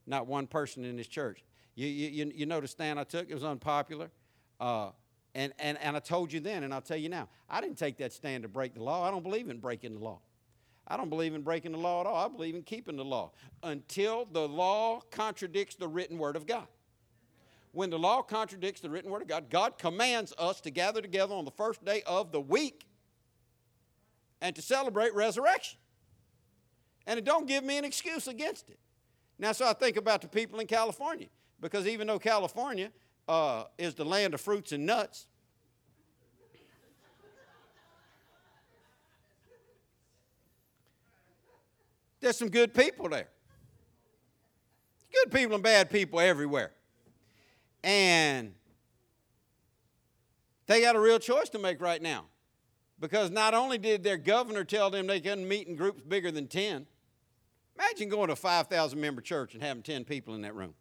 [0.06, 1.43] Not one person in his church.
[1.76, 3.30] You, you, you know the stand I took?
[3.30, 4.12] It was unpopular.
[4.60, 4.89] Uh,
[5.34, 7.97] and, and, and I told you then, and I'll tell you now, I didn't take
[7.97, 9.08] that stand to break the law.
[9.08, 10.20] I don't believe in breaking the law.
[10.88, 12.26] I don't believe in breaking the law at all.
[12.26, 13.32] I believe in keeping the law
[13.64, 16.68] until the law contradicts the written word of God.
[17.72, 21.34] When the law contradicts the written word of God, God commands us to gather together
[21.34, 22.86] on the first day of the week
[24.41, 25.80] and to celebrate resurrection.
[27.08, 28.80] And it don't give me an excuse against it.
[29.39, 31.28] Now, so I think about the people in California,
[31.60, 32.91] because even though California
[33.28, 35.28] uh, is the land of fruits and nuts.
[42.20, 43.30] There's some good people there.
[45.12, 46.72] Good people and bad people everywhere.
[47.84, 48.54] And
[50.68, 52.26] they got a real choice to make right now.
[53.02, 56.47] Because not only did their governor tell them they couldn't meet in groups bigger than
[56.47, 56.86] 10,
[57.76, 60.76] imagine going to a 5,000 member church and having 10 people in that room.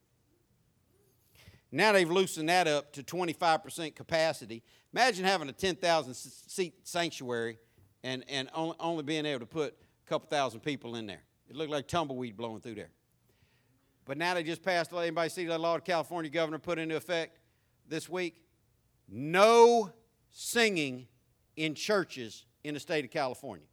[1.73, 4.63] Now they've loosened that up to 25% capacity.
[4.93, 7.59] Imagine having a 10,000 seat sanctuary
[8.03, 11.23] and, and only, being able to put a couple thousand people in there.
[11.49, 12.91] It looked like tumbleweed blowing through there.
[14.05, 17.39] But now they just passed, anybody see the law the California governor put into effect
[17.89, 18.43] this week?
[19.09, 19.91] No
[20.31, 21.07] singing
[21.61, 23.67] in churches in the state of California.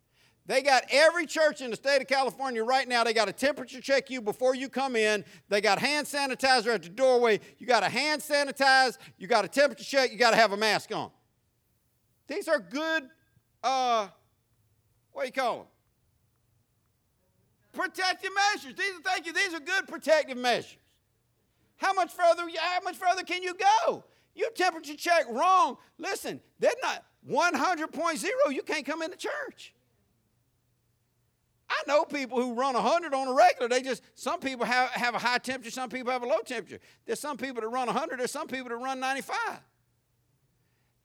[0.46, 3.04] They got every church in the state of California right now.
[3.04, 5.26] They got a temperature check you before you come in.
[5.50, 7.40] They got hand sanitizer at the doorway.
[7.58, 8.98] You got a hand sanitize.
[9.18, 10.12] You got a temperature check.
[10.12, 11.12] You got to have a mask on.
[12.28, 13.04] These are good.
[13.64, 14.08] Uh,
[15.12, 15.68] what do you call them?
[17.74, 18.74] Protective measures.
[18.78, 19.34] These are thank you.
[19.34, 20.78] These are good protective measures.
[21.76, 22.44] How much further?
[22.58, 24.04] How much further can you go?
[24.34, 25.78] You temperature check wrong.
[25.98, 28.26] Listen, they're not 100.0.
[28.49, 29.74] You can't come into church.
[31.70, 33.68] I know people who run 100 on a regular.
[33.68, 36.80] They just, some people have, have a high temperature, some people have a low temperature.
[37.05, 39.38] There's some people that run 100, there's some people that run 95.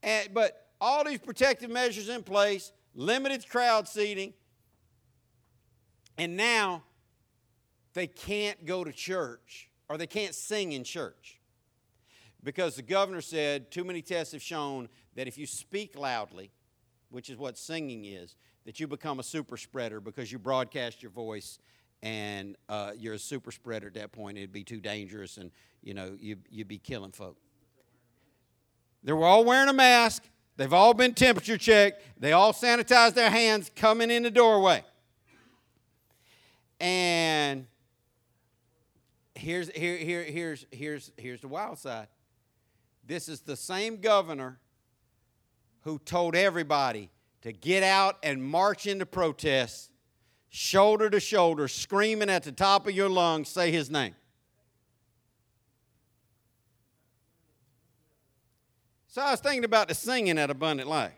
[0.03, 4.33] And, but all these protective measures in place, limited crowd seating,
[6.17, 6.83] and now
[7.93, 11.39] they can't go to church or they can't sing in church.
[12.43, 16.51] Because the governor said too many tests have shown that if you speak loudly,
[17.09, 18.35] which is what singing is,
[18.65, 21.59] that you become a super spreader because you broadcast your voice
[22.01, 24.37] and uh, you're a super spreader at that point.
[24.37, 27.37] It'd be too dangerous and, you know, you, you'd be killing folk.
[29.03, 30.23] They were all wearing a mask.
[30.55, 32.03] They've all been temperature checked.
[32.17, 34.83] They all sanitized their hands coming in the doorway.
[36.79, 37.67] And
[39.35, 42.07] here's, here, here, here's, here's, here's the wild side.
[43.05, 44.59] This is the same governor
[45.81, 47.09] who told everybody
[47.41, 49.91] to get out and march into protest,
[50.49, 54.15] shoulder to shoulder, screaming at the top of your lungs, say his name.
[59.07, 61.11] So I was thinking about the singing at Abundant Life.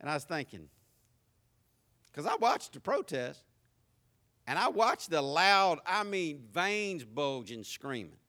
[0.00, 0.68] And I was thinking,
[2.06, 3.42] because I watched the protest,
[4.46, 8.19] and I watched the loud, I mean, veins bulging, screaming.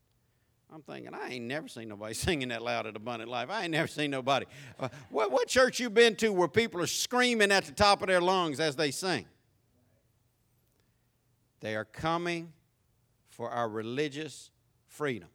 [0.73, 3.49] I'm thinking, I ain't never seen nobody singing that loud at Abundant Life.
[3.49, 4.45] I ain't never seen nobody.
[4.79, 8.07] Uh, what, what church you been to where people are screaming at the top of
[8.07, 9.25] their lungs as they sing?
[11.59, 12.53] They are coming
[13.29, 14.49] for our religious
[14.87, 15.29] freedom.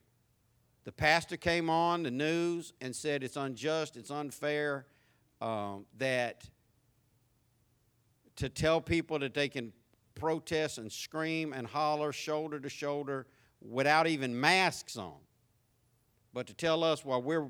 [0.85, 4.87] The pastor came on the news and said it's unjust, it's unfair
[5.41, 6.45] um, that
[8.37, 9.73] to tell people that they can
[10.15, 13.27] protest and scream and holler shoulder to shoulder
[13.61, 15.15] without even masks on.
[16.37, 17.49] But to tell us while we're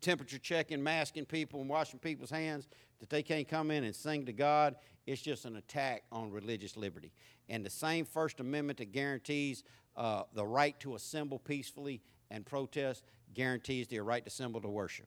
[0.00, 2.66] temperature checking, masking people, and washing people's hands,
[2.98, 4.74] that they can't come in and sing to God,
[5.06, 7.12] it's just an attack on religious liberty.
[7.48, 9.62] And the same First Amendment that guarantees
[9.96, 13.04] uh, the right to assemble peacefully and protest
[13.34, 15.06] guarantees the right to assemble to worship.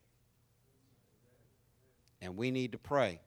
[2.21, 3.19] And we need to pray,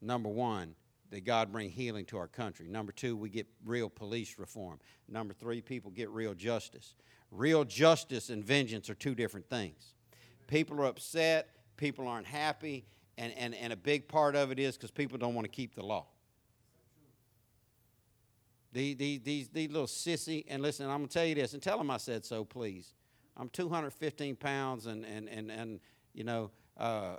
[0.00, 0.76] number one,
[1.12, 2.66] that God bring healing to our country.
[2.66, 4.80] Number two, we get real police reform.
[5.08, 6.94] Number three, people get real justice.
[7.30, 9.94] Real justice and vengeance are two different things.
[10.46, 12.86] People are upset, people aren't happy,
[13.18, 15.74] and, and, and a big part of it is because people don't want to keep
[15.74, 16.06] the law.
[18.72, 21.62] These, these, these, these little sissy, and listen, I'm going to tell you this, and
[21.62, 22.94] tell them I said so, please.
[23.36, 25.80] I'm 215 pounds, and, and, and, and
[26.14, 27.16] you know, uh,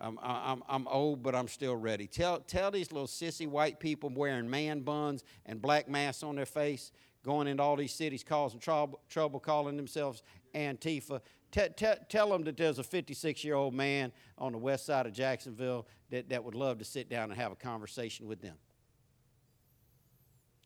[0.00, 2.06] I'm, I'm, I'm old, but I'm still ready.
[2.06, 6.46] Tell, tell these little sissy white people wearing man buns and black masks on their
[6.46, 6.90] face
[7.22, 10.22] going into all these cities causing trouble, trouble calling themselves
[10.54, 11.20] Antifa.
[11.50, 15.06] T- t- tell them that there's a 56 year old man on the west side
[15.06, 18.56] of Jacksonville that, that would love to sit down and have a conversation with them.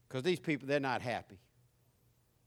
[0.07, 1.41] Because these people, they're not happy.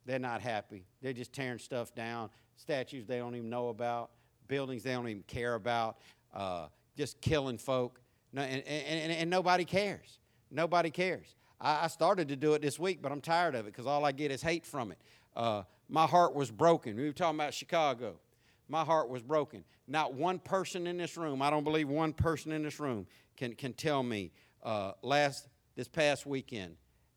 [0.06, 0.86] They're not happy.
[1.02, 4.12] They're just tearing stuff down, statues they don't even know about,
[4.48, 5.98] buildings they don't even care about,
[6.34, 6.68] uh,
[6.98, 8.02] just killing folk.
[8.34, 10.20] No, and, and, and nobody cares.
[10.52, 11.36] Nobody cares.
[11.62, 14.04] I, I started to do it this week, but I'm tired of it because all
[14.04, 14.98] I get is hate from it.
[15.36, 16.96] Uh, my heart was broken.
[16.96, 18.20] We were talking about Chicago.
[18.68, 19.64] My heart was broken.
[19.88, 23.54] Not one person in this room, I don't believe one person in this room can,
[23.54, 24.32] can tell me
[24.64, 26.76] uh, last this past weekend,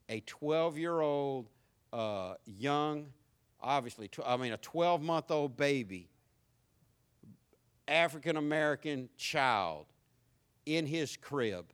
[0.09, 1.49] a 12 year old
[1.93, 3.07] uh, young,
[3.61, 6.10] obviously, tw- I mean, a 12 month old baby,
[7.91, 9.87] African American child
[10.65, 11.73] in his crib,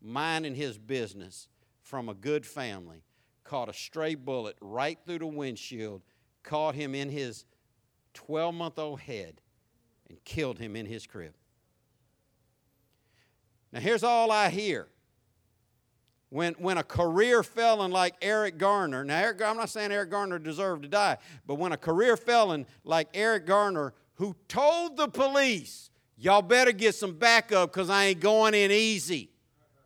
[0.00, 1.48] minding his business,
[1.82, 3.02] from a good family
[3.50, 6.02] caught a stray bullet right through the windshield,
[6.44, 7.44] caught him in his
[8.14, 9.40] 12 month old head,
[10.08, 11.34] and killed him in his crib.
[13.72, 14.86] Now, here's all I hear
[16.28, 20.38] when, when a career felon like Eric Garner, now Eric, I'm not saying Eric Garner
[20.38, 25.88] deserved to die, but when a career felon like Eric Garner, who told the police,
[26.18, 29.30] y'all better get some backup because I ain't going in easy.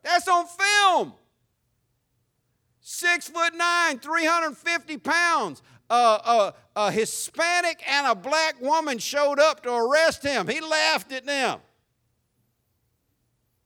[0.03, 1.13] That's on film.
[2.81, 5.63] Six foot nine, 350 pounds.
[5.89, 10.49] Uh, uh, a Hispanic and a black woman showed up to arrest him.
[10.49, 11.61] He laughed at them.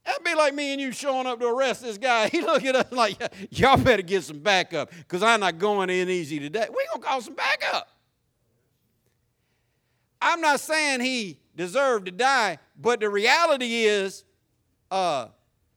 [0.05, 2.29] That'd be like me and you showing up to arrest this guy.
[2.33, 3.16] He look at us like,
[3.51, 6.66] y'all better get some backup because I'm not going in easy today.
[6.69, 7.89] we going to call some backup.
[10.21, 14.25] I'm not saying he deserved to die, but the reality is
[14.91, 15.29] uh,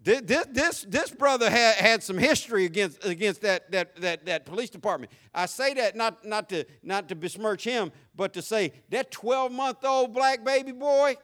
[0.04, 4.70] this, this, this brother had, had some history against, against that, that, that, that police
[4.70, 5.12] department.
[5.34, 9.52] I say that not, not, to, not to besmirch him, but to say that 12
[9.52, 11.16] month old black baby boy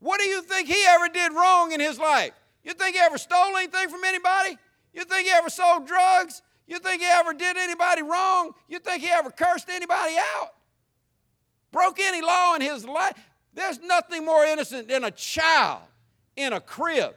[0.00, 2.32] what do you think he ever did wrong in his life?
[2.62, 4.56] You think he ever stole anything from anybody?
[4.92, 6.42] You think he ever sold drugs?
[6.66, 8.52] You think he ever did anybody wrong?
[8.68, 10.50] You think he ever cursed anybody out?
[11.70, 13.14] Broke any law in his life?
[13.54, 15.82] There's nothing more innocent than a child
[16.36, 17.14] in a crib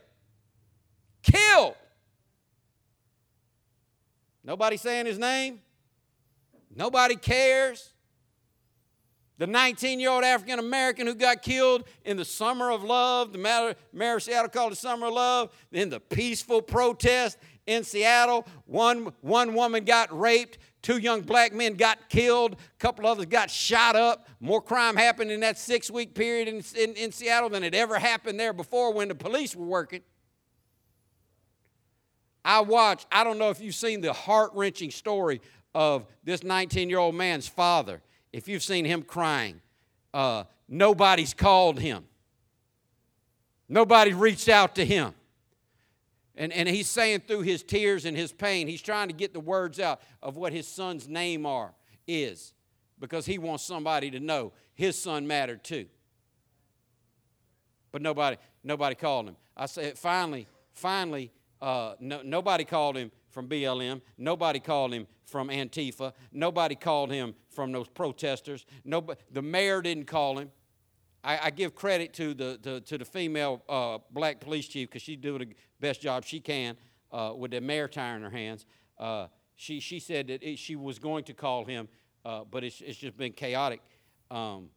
[1.23, 1.75] killed.
[4.43, 5.61] Nobody saying his name.
[6.75, 7.91] Nobody cares
[9.41, 13.39] the 19 year old African American who got killed in the summer of love, the
[13.91, 18.47] mayor of Seattle called it summer of love, in the peaceful protest in Seattle.
[18.65, 23.49] One, one woman got raped, two young black men got killed, a couple others got
[23.49, 24.27] shot up.
[24.39, 27.99] More crime happened in that six week period in, in, in Seattle than had ever
[27.99, 30.01] happened there before when the police were working.
[32.43, 35.41] I watched, I don't know if you've seen the heart wrenching story
[35.75, 38.01] of this 19 year old man's father
[38.33, 39.61] if you've seen him crying,
[40.13, 42.05] uh, nobody's called him.
[43.67, 45.13] Nobody reached out to him.
[46.35, 49.39] And, and he's saying through his tears and his pain, he's trying to get the
[49.39, 51.73] words out of what his son's name are,
[52.07, 52.53] is,
[52.99, 55.87] because he wants somebody to know his son mattered too.
[57.91, 59.35] But nobody, nobody called him.
[59.57, 64.01] I said, finally, finally, uh, no, nobody called him from BLM.
[64.17, 66.13] Nobody called him from Antifa.
[66.31, 68.65] Nobody called him from those protesters.
[68.85, 70.51] Nobody, the mayor didn't call him.
[71.23, 75.01] I, I give credit to the, to, to the female uh, black police chief because
[75.01, 76.75] she's doing the best job she can
[77.11, 78.65] uh, with the mayor tie in her hands.
[78.97, 81.87] Uh, she, she said that it, she was going to call him,
[82.25, 83.81] uh, but it's, it's just been chaotic.
[84.31, 84.69] Um,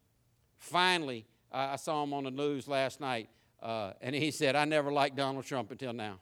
[0.58, 3.28] finally, I, I, saw him on the news last night,
[3.62, 6.18] uh, and he said, I never liked Donald Trump until now.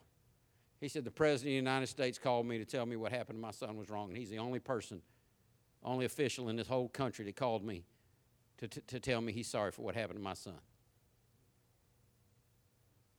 [0.81, 3.39] He said, The President of the United States called me to tell me what happened
[3.39, 5.01] to my son was wrong, and he's the only person,
[5.83, 7.85] only official in this whole country that called me
[8.69, 10.55] to, to, tell me he's sorry for what happened to my son.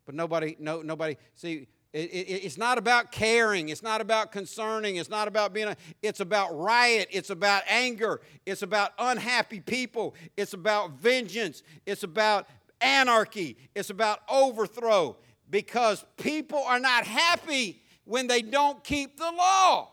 [0.05, 3.69] But nobody, no, nobody, see, it, it, it's not about caring.
[3.69, 4.95] It's not about concerning.
[4.95, 7.07] It's not about being, a, it's about riot.
[7.11, 8.21] It's about anger.
[8.45, 10.15] It's about unhappy people.
[10.35, 11.61] It's about vengeance.
[11.85, 12.47] It's about
[12.81, 13.57] anarchy.
[13.75, 15.17] It's about overthrow
[15.49, 19.92] because people are not happy when they don't keep the law.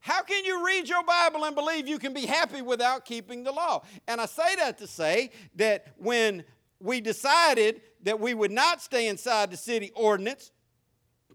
[0.00, 3.52] How can you read your Bible and believe you can be happy without keeping the
[3.52, 3.82] law?
[4.08, 6.44] And I say that to say that when
[6.80, 10.52] we decided that we would not stay inside the city ordinance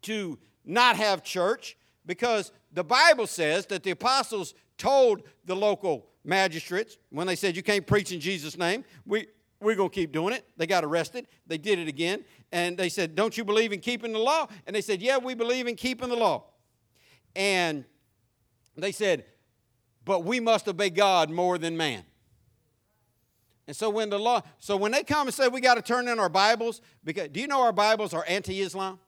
[0.01, 6.97] to not have church, because the Bible says that the apostles told the local magistrates
[7.09, 9.27] when they said, You can't preach in Jesus' name, we,
[9.61, 10.45] we're going to keep doing it.
[10.57, 11.27] They got arrested.
[11.47, 12.25] They did it again.
[12.51, 14.47] And they said, Don't you believe in keeping the law?
[14.65, 16.45] And they said, Yeah, we believe in keeping the law.
[17.35, 17.85] And
[18.83, 19.25] they said,
[20.03, 22.03] But we must obey God more than man.
[23.67, 26.07] And so when the law, so when they come and say we got to turn
[26.07, 28.99] in our Bibles, because do you know our Bibles are anti-Islam?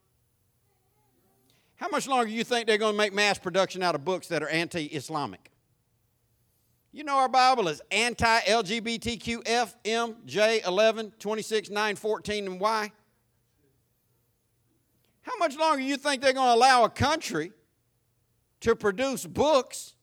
[1.75, 4.27] How much longer do you think they're going to make mass production out of books
[4.29, 5.51] that are anti-Islamic?
[6.91, 12.59] You know our Bible is anti LGBTQ F, M, J, 11, 26, 9, 14, and
[12.59, 12.91] Y.
[15.21, 17.51] How much longer do you think they're going to allow a country
[18.61, 19.93] to produce books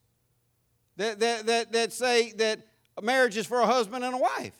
[0.96, 2.60] that, that, that, that say that
[3.02, 4.54] marriage is for a husband and a wife?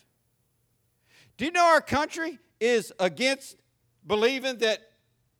[1.37, 3.57] Do you know our country is against
[4.07, 4.81] believing that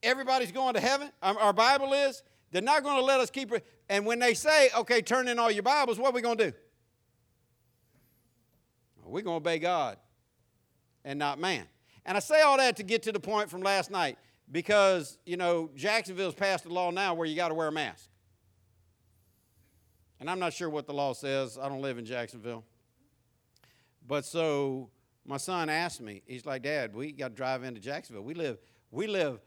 [0.03, 1.11] everybody's going to heaven?
[1.23, 2.23] Our, Bible is.
[2.51, 3.67] They're not going to let us keep it.
[3.89, 6.51] And when they say, okay, turn in all your Bibles, what are we going to
[6.51, 6.57] do?
[9.05, 9.99] We're going to obey God
[11.05, 11.65] and not man.
[12.07, 14.19] And I say all that to get to the point from last night
[14.51, 18.09] because, you know, Jacksonville's passed a law now where you got to wear a mask.
[20.21, 21.59] And I'm not sure what the law says.
[21.61, 22.65] I don't live in Jacksonville.
[24.07, 24.91] But so
[25.27, 28.23] my son asked me, he's like, Dad, we got to drive into Jacksonville.
[28.23, 28.59] We live,
[28.91, 29.41] we live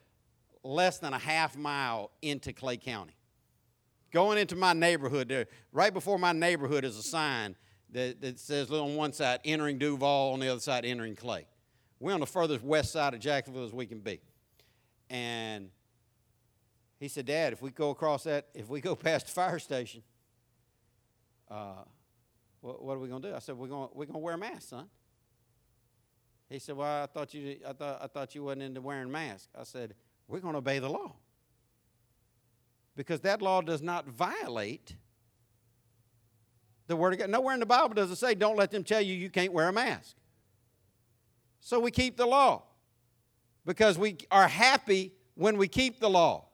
[0.63, 3.15] less than a half mile into Clay County.
[4.11, 7.55] Going into my neighborhood, there, right before my neighborhood is a sign
[7.91, 11.47] that, that says on one side, entering Duval, on the other side, entering Clay.
[11.99, 14.19] We're on the furthest west side of Jacksonville as we can be.
[15.09, 15.69] And
[16.99, 20.03] he said, Dad, if we go across that, if we go past the fire station,
[21.49, 21.83] uh,
[22.61, 23.35] what, what, are we going to do?
[23.35, 24.87] I said, we're going we're gonna wear masks, son.
[26.49, 29.49] He said, well, I thought you, I thought, I thought you wasn't into wearing masks.
[29.57, 29.95] I said,
[30.27, 31.15] we're going to obey the law.
[32.95, 34.95] Because that law does not violate
[36.87, 37.29] the Word of God.
[37.29, 39.67] Nowhere in the Bible does it say, don't let them tell you you can't wear
[39.67, 40.15] a mask.
[41.59, 42.63] So we keep the law
[43.65, 46.45] because we are happy when we keep the law.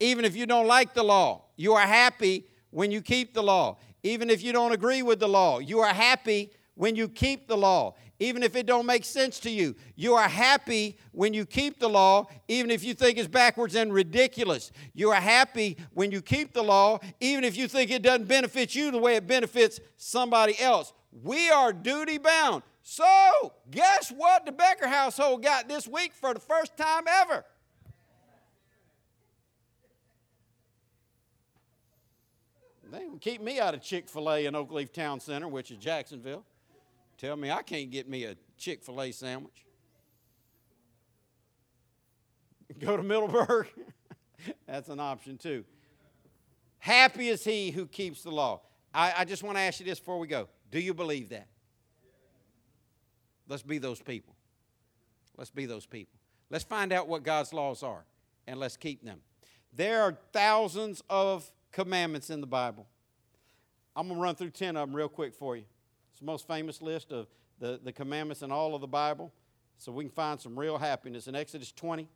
[0.00, 3.78] Even if you don't like the law, you are happy when you keep the law.
[4.02, 7.56] Even if you don't agree with the law, you are happy when you keep the
[7.56, 9.74] law even if it don't make sense to you.
[9.96, 13.92] You are happy when you keep the law, even if you think it's backwards and
[13.92, 14.70] ridiculous.
[14.92, 18.74] You are happy when you keep the law, even if you think it doesn't benefit
[18.74, 20.92] you the way it benefits somebody else.
[21.10, 22.62] We are duty bound.
[22.82, 27.44] So, guess what the Becker household got this week for the first time ever?
[32.90, 36.44] They keep me out of Chick fil A in Oakleaf Town Center, which is Jacksonville.
[37.18, 39.64] Tell me I can't get me a Chick fil A sandwich.
[42.78, 43.68] Go to Middleburg.
[44.66, 45.64] That's an option too.
[46.78, 48.62] Happy is he who keeps the law.
[48.92, 50.48] I, I just want to ask you this before we go.
[50.70, 51.46] Do you believe that?
[53.48, 54.34] Let's be those people.
[55.36, 56.18] Let's be those people.
[56.48, 58.04] Let's find out what God's laws are
[58.46, 59.20] and let's keep them.
[59.72, 62.86] There are thousands of commandments in the Bible.
[63.94, 65.64] I'm going to run through 10 of them real quick for you.
[66.10, 67.26] It's the most famous list of
[67.58, 69.32] the, the commandments in all of the Bible.
[69.78, 71.26] So we can find some real happiness.
[71.26, 72.08] In Exodus 20,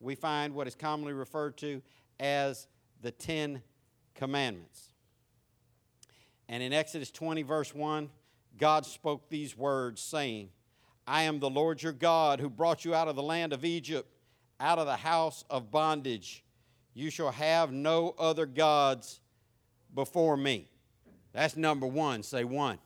[0.00, 1.80] we find what is commonly referred to
[2.20, 2.68] as
[3.00, 3.62] the Ten
[4.14, 4.90] Commandments.
[6.48, 8.10] And in Exodus 20, verse 1,
[8.58, 10.50] God spoke these words, saying,
[11.06, 14.08] I am the Lord your God who brought you out of the land of Egypt,
[14.60, 16.44] out of the house of bondage.
[16.94, 19.20] You shall have no other gods
[19.94, 20.68] before me.
[21.32, 22.22] That's number one.
[22.22, 22.78] Say one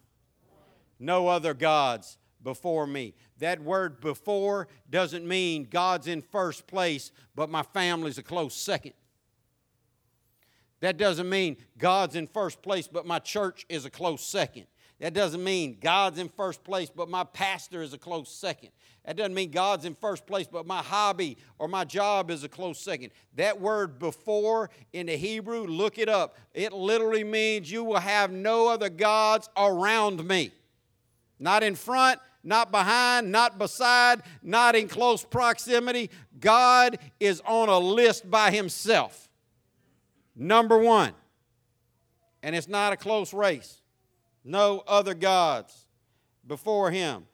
[0.98, 3.14] no other gods before me.
[3.38, 8.94] That word before doesn't mean God's in first place, but my family's a close second.
[10.80, 14.66] That doesn't mean God's in first place, but my church is a close second.
[15.00, 18.70] That doesn't mean God's in first place, but my pastor is a close second.
[19.08, 22.48] That doesn't mean God's in first place, but my hobby or my job is a
[22.48, 23.10] close second.
[23.36, 26.36] That word before in the Hebrew, look it up.
[26.52, 30.52] It literally means you will have no other gods around me.
[31.38, 36.10] Not in front, not behind, not beside, not in close proximity.
[36.38, 39.30] God is on a list by himself.
[40.36, 41.14] Number one.
[42.42, 43.80] And it's not a close race.
[44.44, 45.86] No other gods
[46.46, 47.24] before him.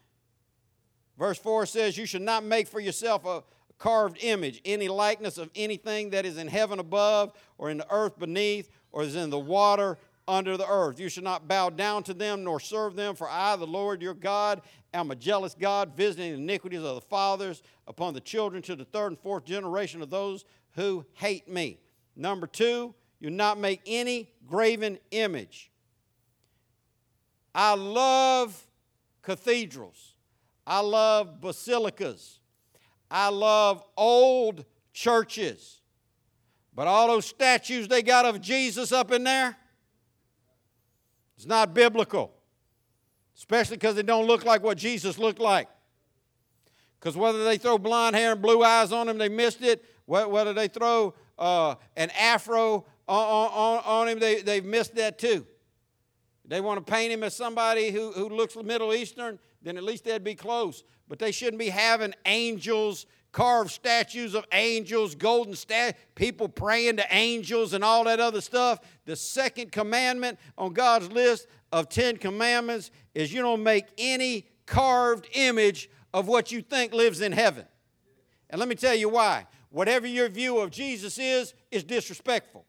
[1.18, 3.42] Verse 4 says, You should not make for yourself a
[3.78, 8.18] carved image, any likeness of anything that is in heaven above, or in the earth
[8.18, 10.98] beneath, or is in the water under the earth.
[10.98, 14.14] You should not bow down to them nor serve them, for I, the Lord your
[14.14, 14.62] God,
[14.92, 18.84] am a jealous God, visiting the iniquities of the fathers upon the children to the
[18.84, 20.44] third and fourth generation of those
[20.76, 21.78] who hate me.
[22.16, 25.70] Number two, you not make any graven image.
[27.54, 28.66] I love
[29.22, 30.13] cathedrals.
[30.66, 32.38] I love basilicas.
[33.10, 35.80] I love old churches.
[36.74, 39.56] But all those statues they got of Jesus up in there,
[41.36, 42.32] it's not biblical,
[43.36, 45.68] especially because they don't look like what Jesus looked like.
[46.98, 49.84] Because whether they throw blonde hair and blue eyes on him, they missed it.
[50.06, 55.46] Whether they throw uh, an afro on, on, on him, they, they've missed that too.
[56.46, 60.04] They want to paint him as somebody who, who looks Middle Eastern, then at least
[60.04, 60.84] they'd be close.
[61.08, 67.04] But they shouldn't be having angels carved statues of angels, golden stat, people praying to
[67.10, 68.78] angels, and all that other stuff.
[69.04, 75.26] The second commandment on God's list of Ten Commandments is you don't make any carved
[75.34, 77.66] image of what you think lives in heaven.
[78.48, 79.46] And let me tell you why.
[79.70, 82.64] Whatever your view of Jesus is, is disrespectful.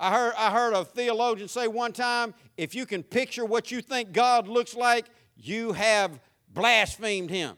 [0.00, 3.82] I heard, I heard a theologian say one time if you can picture what you
[3.82, 6.18] think God looks like, you have
[6.52, 7.56] blasphemed him.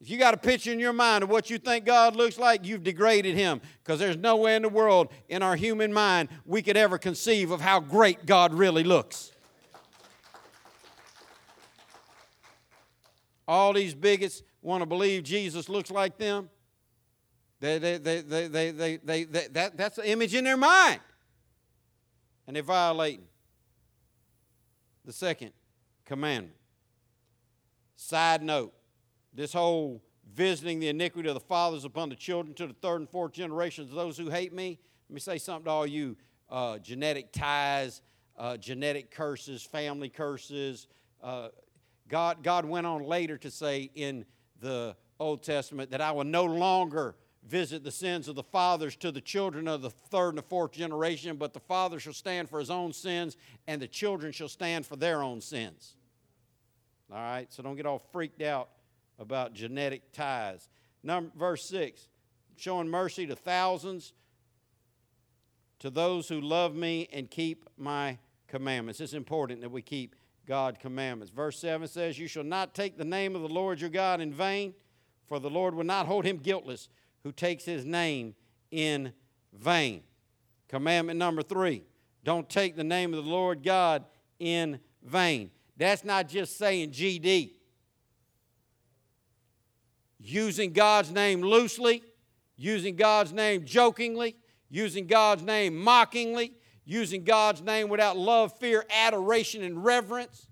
[0.00, 2.66] If you got a picture in your mind of what you think God looks like,
[2.66, 6.60] you've degraded him because there's no way in the world in our human mind we
[6.60, 9.32] could ever conceive of how great God really looks.
[13.48, 16.50] all these bigots want to believe Jesus looks like them.
[17.60, 21.00] They, they, they, they, they, they, they, that, that's the image in their mind.
[22.46, 23.26] And they're violating
[25.04, 25.52] the second
[26.04, 26.56] commandment.
[27.96, 28.74] Side note
[29.32, 30.02] this whole
[30.34, 33.90] visiting the iniquity of the fathers upon the children to the third and fourth generations
[33.90, 34.78] of those who hate me.
[35.08, 36.16] Let me say something to all you
[36.50, 38.02] uh, genetic ties,
[38.36, 40.88] uh, genetic curses, family curses.
[41.22, 41.48] Uh,
[42.08, 44.24] God, God went on later to say in
[44.60, 47.14] the Old Testament that I will no longer
[47.46, 50.72] visit the sins of the fathers to the children of the third and the fourth
[50.72, 53.36] generation, but the father shall stand for his own sins,
[53.66, 55.94] and the children shall stand for their own sins.
[57.10, 58.70] All right, so don't get all freaked out
[59.18, 60.68] about genetic ties.
[61.02, 62.08] Number, verse 6
[62.56, 64.14] showing mercy to thousands,
[65.78, 68.18] to those who love me and keep my
[68.48, 69.00] commandments.
[69.00, 70.16] It's important that we keep
[70.46, 71.30] God's commandments.
[71.30, 74.32] Verse 7 says, You shall not take the name of the Lord your God in
[74.32, 74.74] vain,
[75.28, 76.88] for the Lord will not hold him guiltless
[77.26, 78.36] who takes his name
[78.70, 79.12] in
[79.52, 80.00] vain.
[80.68, 81.82] Commandment number three
[82.22, 84.04] don't take the name of the Lord God
[84.38, 85.50] in vain.
[85.76, 87.50] That's not just saying GD.
[90.20, 92.04] Using God's name loosely,
[92.56, 94.36] using God's name jokingly,
[94.70, 96.52] using God's name mockingly,
[96.84, 100.46] using God's name without love, fear, adoration, and reverence.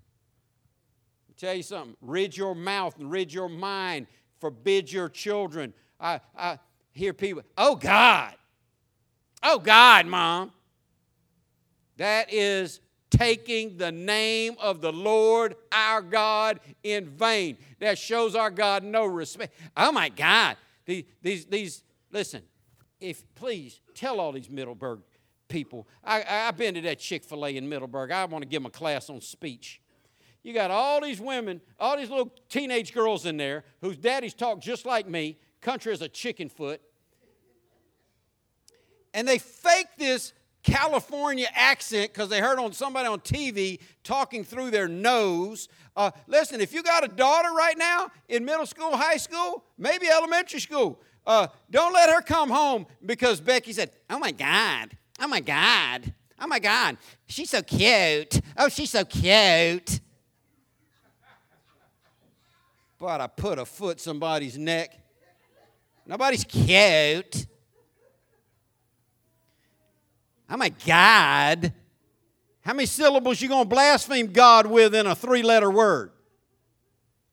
[1.37, 4.07] Tell you something rid your mouth and rid your mind,
[4.41, 5.73] forbid your children.
[5.99, 6.59] I, I
[6.91, 8.33] hear people, oh God,
[9.43, 10.51] oh God, mom.
[11.97, 17.57] That is taking the name of the Lord our God in vain.
[17.79, 19.55] That shows our God no respect.
[19.77, 20.57] Oh my God.
[20.85, 22.43] These, these, these listen,
[22.99, 24.99] if please tell all these Middleburg
[25.47, 25.87] people.
[26.03, 28.11] I, I've been to that Chick fil A in Middleburg.
[28.11, 29.81] I want to give them a class on speech.
[30.43, 34.59] You got all these women, all these little teenage girls in there whose daddies talk
[34.59, 36.79] just like me, country is a chicken foot.
[39.15, 44.69] And they fake this California accent because they heard on somebody on TV talking through
[44.69, 45.67] their nose.
[45.95, 50.07] Uh, listen, if you got a daughter right now in middle school, high school, maybe
[50.07, 55.27] elementary school, uh, don't let her come home because Becky said, Oh my God, oh
[55.27, 58.39] my God, oh my God, she's so cute.
[58.55, 59.99] Oh, she's so cute.
[62.99, 65.04] But I put a foot somebody's neck.
[66.05, 67.47] Nobody's cute.
[70.47, 71.73] Oh I'm a God.
[72.61, 76.11] How many syllables you going to blaspheme God with in a three-letter word?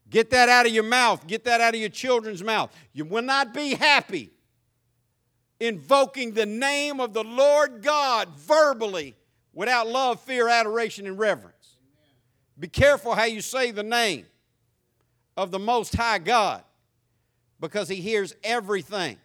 [0.08, 1.26] Get that out of your mouth.
[1.26, 2.70] Get that out of your children's mouth.
[2.92, 4.30] You will not be happy
[5.58, 9.14] invoking the name of the Lord God verbally
[9.54, 11.76] without love, fear, adoration, and reverence.
[12.58, 14.26] Be careful how you say the name
[15.36, 16.62] of the Most High God
[17.62, 19.16] because He hears everything.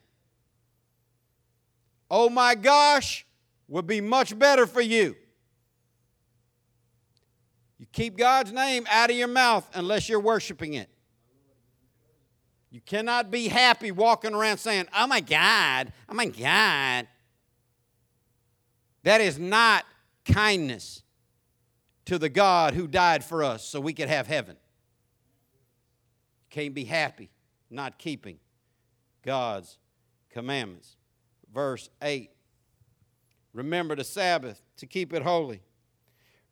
[2.09, 3.25] Oh my gosh,
[3.67, 5.17] would be much better for you.
[7.77, 10.89] You keep God's name out of your mouth unless you're worshiping it.
[12.69, 17.07] You cannot be happy walking around saying, Oh my God, oh my God.
[19.03, 19.85] That is not
[20.25, 21.01] kindness
[22.05, 24.57] to the God who died for us so we could have heaven.
[26.49, 27.29] Can't be happy
[27.69, 28.39] not keeping
[29.23, 29.77] God's
[30.29, 30.95] commandments.
[31.53, 32.31] Verse 8
[33.53, 35.61] Remember the Sabbath to keep it holy.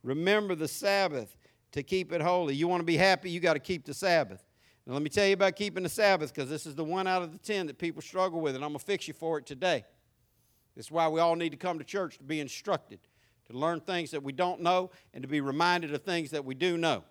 [0.02, 1.38] Remember the Sabbath
[1.72, 2.56] to keep it holy.
[2.56, 4.44] You want to be happy, you got to keep the Sabbath.
[4.86, 7.22] Now, let me tell you about keeping the Sabbath because this is the one out
[7.22, 9.46] of the ten that people struggle with, and I'm going to fix you for it
[9.46, 9.84] today.
[10.76, 13.00] This is why we all need to come to church to be instructed,
[13.48, 16.54] to learn things that we don't know, and to be reminded of things that we
[16.54, 17.04] do know.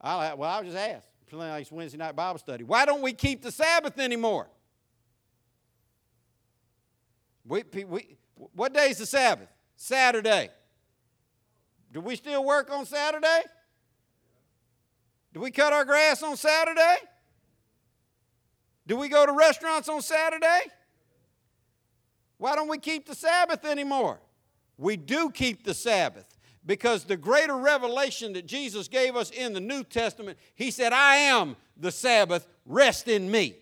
[0.00, 1.06] I'll, well, I'll just ask.
[1.32, 2.64] Like Wednesday night Bible study.
[2.64, 4.48] Why don't we keep the Sabbath anymore?
[7.44, 8.16] We, we,
[8.54, 9.48] what day is the Sabbath?
[9.76, 10.50] Saturday.
[11.92, 13.42] Do we still work on Saturday?
[15.32, 16.96] Do we cut our grass on Saturday?
[18.86, 20.60] Do we go to restaurants on Saturday?
[22.38, 24.20] Why don't we keep the Sabbath anymore?
[24.76, 29.60] We do keep the Sabbath because the greater revelation that Jesus gave us in the
[29.60, 33.56] New Testament, He said, I am the Sabbath, rest in me.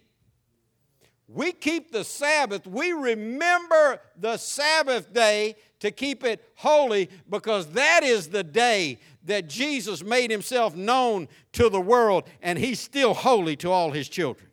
[1.29, 2.67] We keep the Sabbath.
[2.67, 9.49] We remember the Sabbath day to keep it holy because that is the day that
[9.49, 14.49] Jesus made himself known to the world and he's still holy to all his children.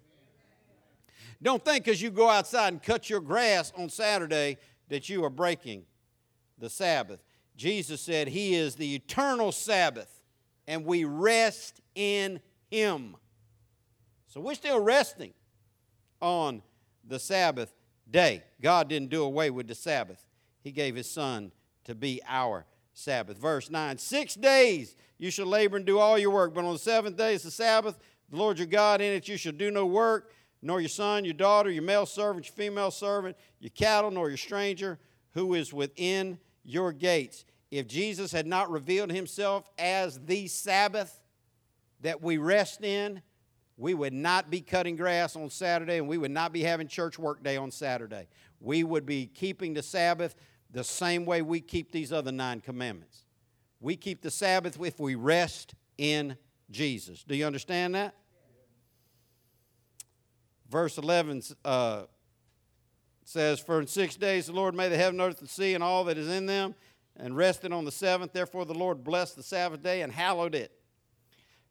[1.42, 4.58] Don't think as you go outside and cut your grass on Saturday
[4.90, 5.84] that you are breaking
[6.58, 7.20] the Sabbath.
[7.56, 10.22] Jesus said he is the eternal Sabbath
[10.68, 12.40] and we rest in
[12.70, 13.16] Him.
[14.28, 15.34] So we're still resting
[16.22, 16.62] on
[17.06, 17.74] the Sabbath
[18.10, 18.44] day.
[18.62, 20.26] God didn't do away with the Sabbath,
[20.62, 21.52] He gave His Son
[21.86, 23.38] to be our Sabbath.
[23.38, 26.80] Verse 9 Six days you shall labor and do all your work, but on the
[26.80, 27.98] seventh day is the Sabbath.
[28.30, 30.32] The Lord your God in it you shall do no work,
[30.62, 34.38] nor your son, your daughter, your male servant, your female servant, your cattle, nor your
[34.38, 34.98] stranger
[35.34, 37.46] who is within your gates.
[37.72, 41.20] If Jesus had not revealed himself as the Sabbath
[42.02, 43.22] that we rest in,
[43.78, 47.18] we would not be cutting grass on Saturday and we would not be having church
[47.18, 48.28] work day on Saturday.
[48.60, 50.36] We would be keeping the Sabbath
[50.72, 53.26] the same way we keep these other nine commandments.
[53.80, 56.38] We keep the Sabbath if we rest in
[56.72, 57.24] Jesus.
[57.24, 58.16] Do you understand that?
[60.70, 62.04] Verse 11 uh,
[63.28, 66.04] says, For in six days the Lord made the heaven, earth, and sea, and all
[66.06, 66.76] that is in them,
[67.16, 68.34] and rested on the seventh.
[68.34, 70.72] Therefore the Lord blessed the Sabbath day and hallowed it.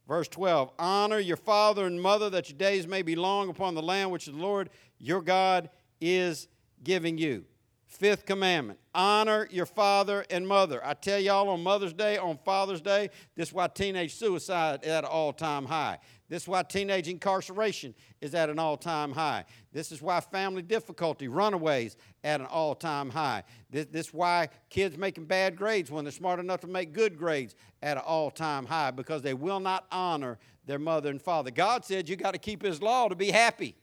[0.06, 3.82] Verse 12 Honor your father and mother, that your days may be long upon the
[3.82, 5.70] land which the Lord your God
[6.00, 6.48] is
[6.82, 7.44] giving you.
[7.86, 10.80] Fifth commandment honor your father and mother.
[10.84, 14.88] I tell y'all on Mother's Day, on Father's Day, this is why teenage suicide is
[14.88, 15.98] at an all time high.
[16.28, 19.44] This is why teenage incarceration is at an all time high.
[19.72, 23.44] This is why family difficulty, runaways, at an all time high.
[23.70, 27.18] This, this is why kids making bad grades when they're smart enough to make good
[27.18, 31.50] grades at an all time high because they will not honor their mother and father.
[31.50, 33.74] God said you got to keep His law to be happy.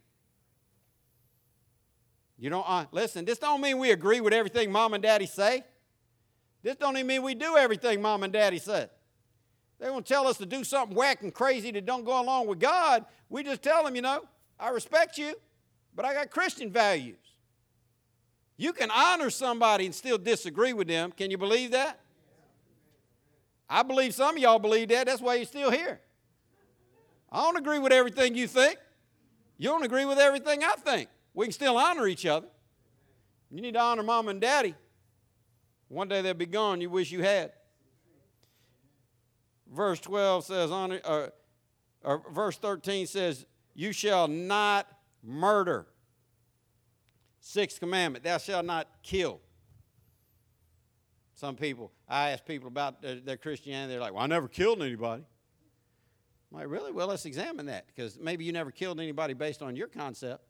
[2.39, 3.25] You don't uh, listen.
[3.25, 5.63] This don't mean we agree with everything mom and daddy say.
[6.63, 8.89] This don't even mean we do everything mom and daddy said.
[9.79, 12.47] They want to tell us to do something whack and crazy that don't go along
[12.47, 13.05] with God.
[13.29, 14.25] We just tell them, you know,
[14.59, 15.35] I respect you,
[15.95, 17.15] but I got Christian values.
[18.57, 21.13] You can honor somebody and still disagree with them.
[21.13, 21.99] Can you believe that?
[23.69, 25.05] I believe some of y'all believe that.
[25.05, 26.01] That's why you're still here.
[27.31, 28.77] I don't agree with everything you think.
[29.57, 31.07] You don't agree with everything I think.
[31.33, 32.47] We can still honor each other.
[33.49, 34.75] You need to honor mom and daddy.
[35.87, 36.81] One day they'll be gone.
[36.81, 37.51] You wish you had
[39.73, 41.29] verse 12 says, uh,
[42.03, 44.87] or verse 13 says, You shall not
[45.23, 45.87] murder.
[47.41, 49.39] Sixth commandment, thou shalt not kill.
[51.35, 54.81] Some people, I ask people about their, their Christianity, they're like, Well, I never killed
[54.81, 55.23] anybody.
[56.51, 56.91] I'm like, Really?
[56.91, 60.43] Well, let's examine that because maybe you never killed anybody based on your concept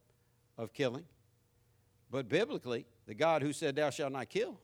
[0.57, 1.05] of killing.
[2.11, 4.59] But biblically, the God who said, Thou shalt not kill,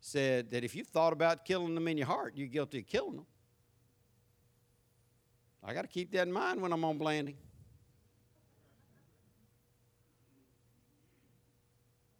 [0.00, 3.16] said that if you thought about killing them in your heart, you're guilty of killing
[3.16, 3.26] them.
[5.64, 7.36] I got to keep that in mind when I'm on Blanding.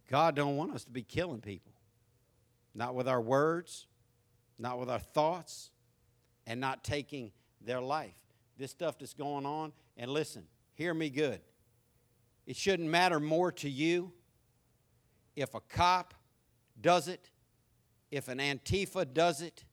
[0.08, 1.72] God don't want us to be killing people.
[2.74, 3.86] Not with our words,
[4.58, 5.70] not with our thoughts,
[6.46, 8.14] and not taking their life.
[8.58, 10.44] This stuff that's going on, and listen,
[10.74, 11.40] hear me good.
[12.46, 14.12] It shouldn't matter more to you
[15.34, 16.14] if a cop
[16.80, 17.30] does it,
[18.10, 19.64] if an Antifa does it,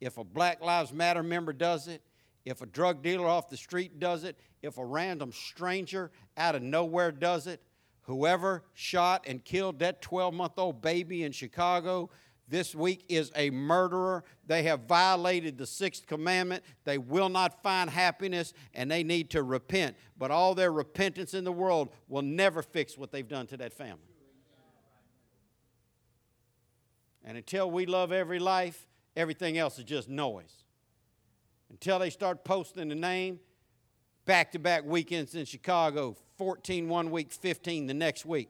[0.00, 2.02] if a Black Lives Matter member does it,
[2.46, 6.62] if a drug dealer off the street does it, if a random stranger out of
[6.62, 7.60] nowhere does it,
[8.02, 12.08] whoever shot and killed that 12 month old baby in Chicago
[12.48, 14.22] this week is a murderer.
[14.46, 16.62] They have violated the sixth commandment.
[16.84, 19.96] They will not find happiness and they need to repent.
[20.16, 23.72] But all their repentance in the world will never fix what they've done to that
[23.72, 24.14] family.
[27.24, 28.86] And until we love every life,
[29.16, 30.65] everything else is just noise
[31.76, 33.38] until they start posting the name.
[34.24, 38.48] Back to back weekends in Chicago 14 one week, 15 the next week.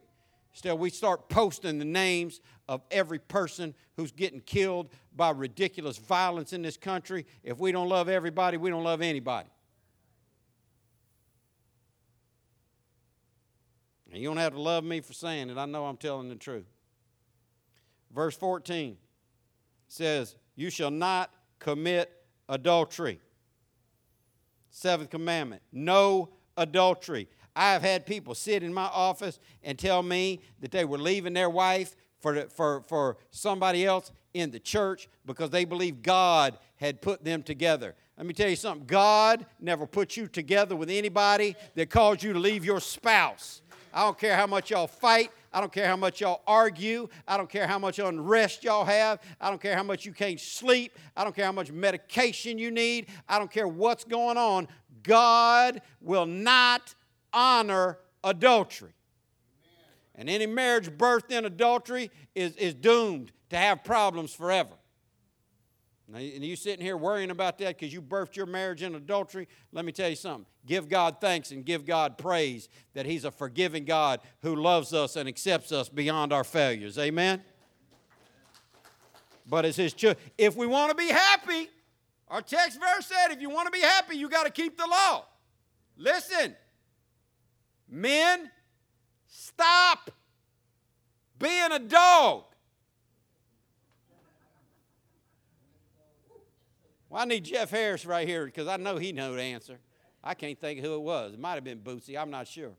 [0.52, 6.52] Still, we start posting the names of every person who's getting killed by ridiculous violence
[6.52, 7.26] in this country.
[7.42, 9.48] If we don't love everybody, we don't love anybody.
[14.12, 15.58] And you don't have to love me for saying it.
[15.58, 16.66] I know I'm telling the truth.
[18.14, 18.96] Verse 14
[19.88, 22.15] says, You shall not commit
[22.48, 23.20] adultery.
[24.70, 27.28] Seventh commandment no adultery.
[27.54, 31.32] I have had people sit in my office and tell me that they were leaving
[31.32, 37.00] their wife for, for, for somebody else in the church because they believe God had
[37.00, 37.94] put them together.
[38.18, 42.32] Let me tell you something God never put you together with anybody that caused you
[42.32, 43.62] to leave your spouse.
[43.92, 45.30] I don't care how much y'all fight.
[45.56, 47.08] I don't care how much y'all argue.
[47.26, 49.22] I don't care how much unrest y'all have.
[49.40, 50.92] I don't care how much you can't sleep.
[51.16, 53.06] I don't care how much medication you need.
[53.26, 54.68] I don't care what's going on.
[55.02, 56.94] God will not
[57.32, 58.92] honor adultery.
[60.14, 64.74] And any marriage birthed in adultery is, is doomed to have problems forever.
[66.08, 69.48] Now, and you sitting here worrying about that because you birthed your marriage in adultery.
[69.72, 70.46] Let me tell you something.
[70.64, 75.16] Give God thanks and give God praise that He's a forgiving God who loves us
[75.16, 76.96] and accepts us beyond our failures.
[76.96, 77.42] Amen?
[79.48, 81.68] But as His church, if we want to be happy,
[82.28, 84.86] our text verse said if you want to be happy, you got to keep the
[84.86, 85.24] law.
[85.96, 86.54] Listen,
[87.88, 88.50] men,
[89.26, 90.10] stop
[91.38, 92.44] being a dog.
[97.16, 99.78] Well, I need Jeff Harris right here because I know he know the answer.
[100.22, 101.32] I can't think who it was.
[101.32, 102.14] It might have been Bootsy.
[102.14, 102.72] I'm not sure.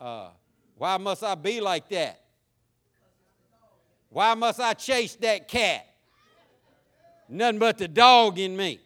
[0.00, 0.30] Uh,
[0.78, 2.22] why must I be like that?
[4.08, 5.86] Why must I chase that cat?
[7.28, 8.80] Nothing but the dog in me.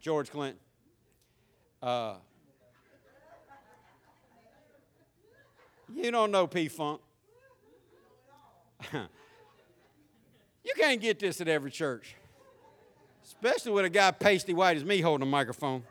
[0.00, 0.58] George Clinton.
[1.80, 2.16] Uh,
[5.94, 7.00] you don't know P Funk.
[10.64, 12.16] You can't get this at every church,
[13.22, 15.84] especially with a guy pasty white as me holding a microphone.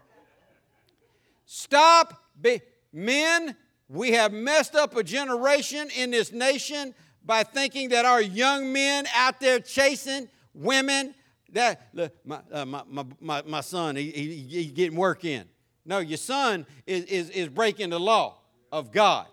[1.45, 3.55] Stop, be, men.
[3.87, 9.05] We have messed up a generation in this nation by thinking that our young men
[9.15, 11.13] out there chasing women.
[11.51, 15.45] That look, my, uh, my, my, my, son, he, he, he's getting work in.
[15.85, 18.39] No, your son is, is, is breaking the law
[18.71, 19.27] of God.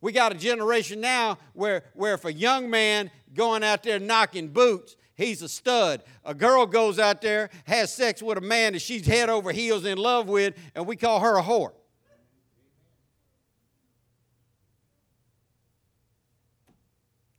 [0.00, 4.48] We got a generation now where, where if a young man going out there knocking
[4.48, 6.02] boots, he's a stud.
[6.24, 9.84] A girl goes out there, has sex with a man that she's head over heels
[9.84, 11.72] in love with, and we call her a whore.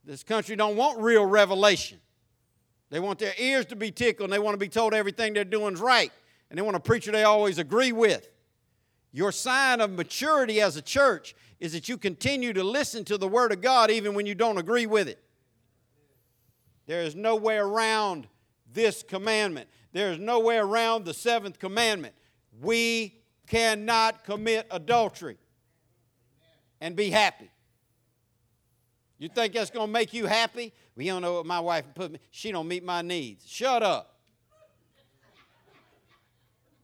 [0.05, 1.99] This country don't want real revelation.
[2.91, 5.43] They want their ears to be tickled and they want to be told everything they're
[5.43, 6.11] doing is right.
[6.49, 8.29] And they want a preacher they always agree with.
[9.11, 13.27] Your sign of maturity as a church is that you continue to listen to the
[13.27, 15.23] Word of God even when you don't agree with it.
[16.87, 18.27] There is no way around
[18.71, 19.69] this commandment.
[19.91, 22.13] There is no way around the seventh commandment.
[22.61, 25.37] We cannot commit adultery
[26.81, 27.49] and be happy.
[29.17, 30.73] You think that's going to make you happy?
[30.95, 32.19] Well, you don't know what my wife put me.
[32.31, 33.47] She don't meet my needs.
[33.47, 34.19] Shut up.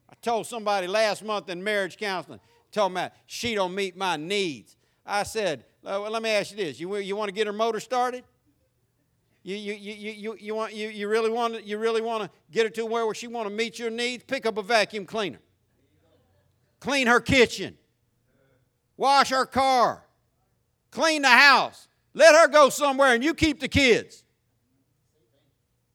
[0.09, 2.39] I told somebody last month in marriage counseling,
[2.71, 4.77] told me she don't meet my needs.
[5.05, 7.79] I said, well, let me ask you this: you, you want to get her motor
[7.79, 8.23] started?
[9.43, 12.63] You, you, you, you, you, want, you, you really want you really want to get
[12.63, 14.23] her to where she want to meet your needs?
[14.23, 15.39] Pick up a vacuum cleaner.
[16.79, 17.75] Clean her kitchen.
[18.97, 20.03] Wash her car.
[20.91, 21.87] Clean the house.
[22.13, 24.23] Let her go somewhere and you keep the kids.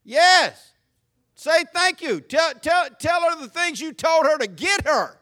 [0.02, 0.72] Yes.
[1.34, 2.20] Say thank you.
[2.20, 5.18] Tell, tell, tell her the things you told her to get her.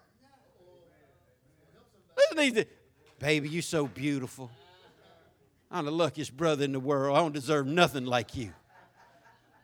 [2.16, 2.64] Listen to these.
[3.18, 4.50] Baby, you're so beautiful.
[5.74, 7.16] I'm the luckiest brother in the world.
[7.16, 8.52] I don't deserve nothing like you.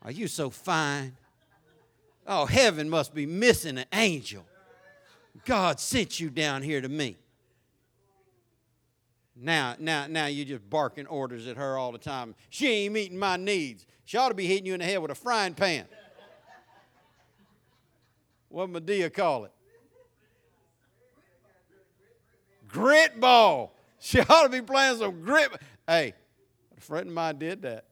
[0.02, 1.16] Are you so fine?
[2.26, 4.44] Oh, heaven must be missing an angel.
[5.44, 7.16] God sent you down here to me.
[9.36, 12.34] Now, now, now you're just barking orders at her all the time.
[12.48, 13.86] She ain't meeting my needs.
[14.04, 15.84] She ought to be hitting you in the head with a frying pan.
[18.48, 19.52] What Madea call it?
[22.66, 23.72] Grit ball.
[24.00, 25.50] She ought to be playing some grit.
[25.90, 26.14] Hey,
[26.78, 27.86] a friend of mine did that.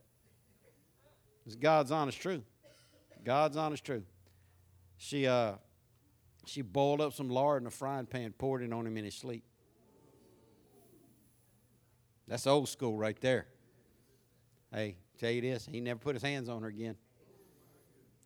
[1.45, 2.45] It's God's honest truth.
[3.25, 4.05] God's honest truth.
[4.99, 5.55] She uh
[6.47, 9.16] she boiled up some lard in a frying pan, poured it on him in his
[9.16, 9.43] sleep.
[12.29, 13.49] That's old school right there.
[14.73, 16.95] Hey, tell you this, he never put his hands on her again.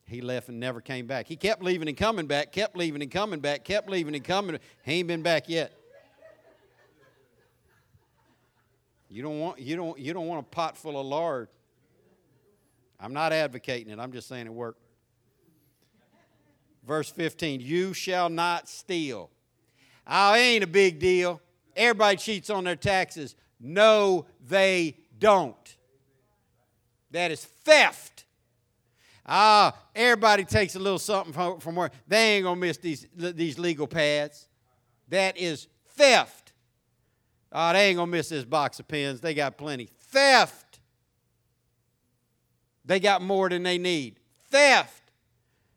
[0.04, 1.26] He left and never came back.
[1.28, 4.58] He kept leaving and coming back, kept leaving and coming back, kept leaving and coming.
[4.84, 5.72] He ain't been back yet.
[9.12, 11.48] You don't want you don't you don't want a pot full of lard.
[12.98, 13.98] I'm not advocating it.
[13.98, 14.80] I'm just saying it worked.
[16.86, 19.30] Verse 15, you shall not steal.
[20.06, 21.40] Oh, ain't a big deal.
[21.76, 23.36] Everybody cheats on their taxes.
[23.60, 25.76] No, they don't.
[27.10, 28.24] That is theft.
[29.26, 33.58] Ah, everybody takes a little something from, from where they ain't gonna miss these, these
[33.58, 34.48] legal pads.
[35.08, 36.41] That is theft.
[37.52, 39.20] Oh, they ain't going to miss this box of pens.
[39.20, 39.90] They got plenty.
[40.00, 40.80] Theft.
[42.84, 44.18] They got more than they need.
[44.50, 45.10] Theft.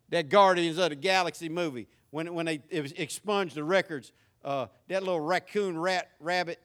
[0.10, 4.12] That Guardians of the Galaxy movie, when, when they expunged the records,
[4.44, 6.60] uh, that little raccoon rat rabbit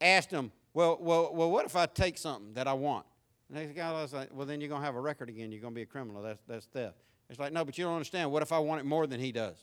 [0.00, 3.04] asked them, well, well, well, what if I take something that I want?
[3.52, 5.50] And the guy was like, well, then you're going to have a record again.
[5.50, 6.22] You're going to be a criminal.
[6.22, 6.96] That's, that's theft.
[7.28, 8.30] It's like, no, but you don't understand.
[8.30, 9.56] What if I want it more than he does?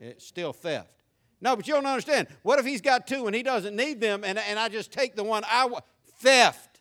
[0.00, 0.99] It's still theft.
[1.40, 2.28] No, but you don't understand.
[2.42, 5.16] What if he's got two and he doesn't need them and, and I just take
[5.16, 5.84] the one I want?
[6.18, 6.80] Theft.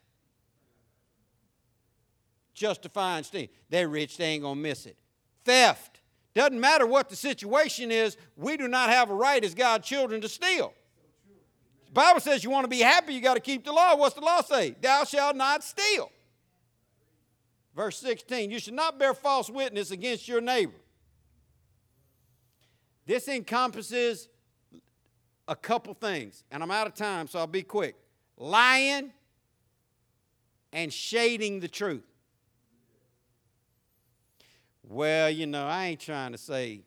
[2.54, 3.50] justifying stealing.
[3.70, 4.98] They're rich, they ain't gonna miss it.
[5.46, 6.02] Theft.
[6.36, 10.22] Doesn't matter what the situation is, we do not have a right as God's children
[10.22, 10.74] to steal.
[11.88, 13.96] The Bible says you want to be happy, you got to keep the law.
[13.96, 14.76] What's the law say?
[14.80, 16.12] Thou shalt not steal.
[17.76, 20.76] Verse 16, you should not bear false witness against your neighbor.
[23.08, 24.28] This encompasses
[25.50, 27.96] a couple things, and I'm out of time, so I'll be quick.
[28.38, 29.12] Lying
[30.72, 32.06] and shading the truth.
[34.84, 36.82] Well, you know, I ain't trying to say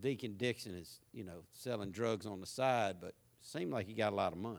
[0.00, 4.12] Deacon Dixon is, you know, selling drugs on the side, but seemed like he got
[4.12, 4.58] a lot of money.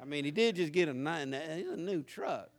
[0.00, 2.50] I mean, he did just get a, a new truck.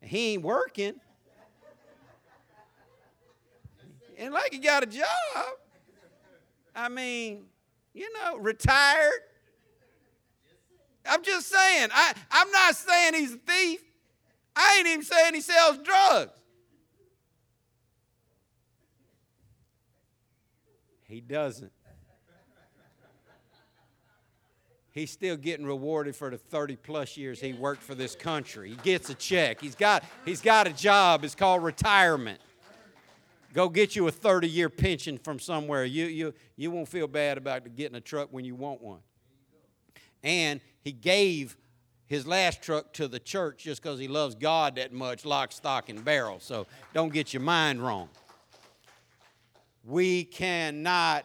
[0.00, 0.94] He ain't working.
[4.18, 5.06] And like he got a job.
[6.74, 7.44] I mean,
[7.94, 9.20] you know, retired.
[11.08, 13.80] I'm just saying, I, I'm not saying he's a thief.
[14.54, 16.32] I ain't even saying he sells drugs.
[21.04, 21.72] He doesn't.
[24.90, 28.70] He's still getting rewarded for the 30 plus years he worked for this country.
[28.70, 29.60] He gets a check.
[29.60, 31.24] He's got, he's got a job.
[31.24, 32.40] It's called retirement.
[33.54, 35.84] Go get you a 30 year pension from somewhere.
[35.84, 39.00] You, you, you won't feel bad about getting a truck when you want one.
[40.22, 41.56] And he gave
[42.06, 45.88] his last truck to the church just because he loves God that much, lock, stock,
[45.88, 46.40] and barrel.
[46.40, 48.08] So don't get your mind wrong.
[49.84, 51.24] We cannot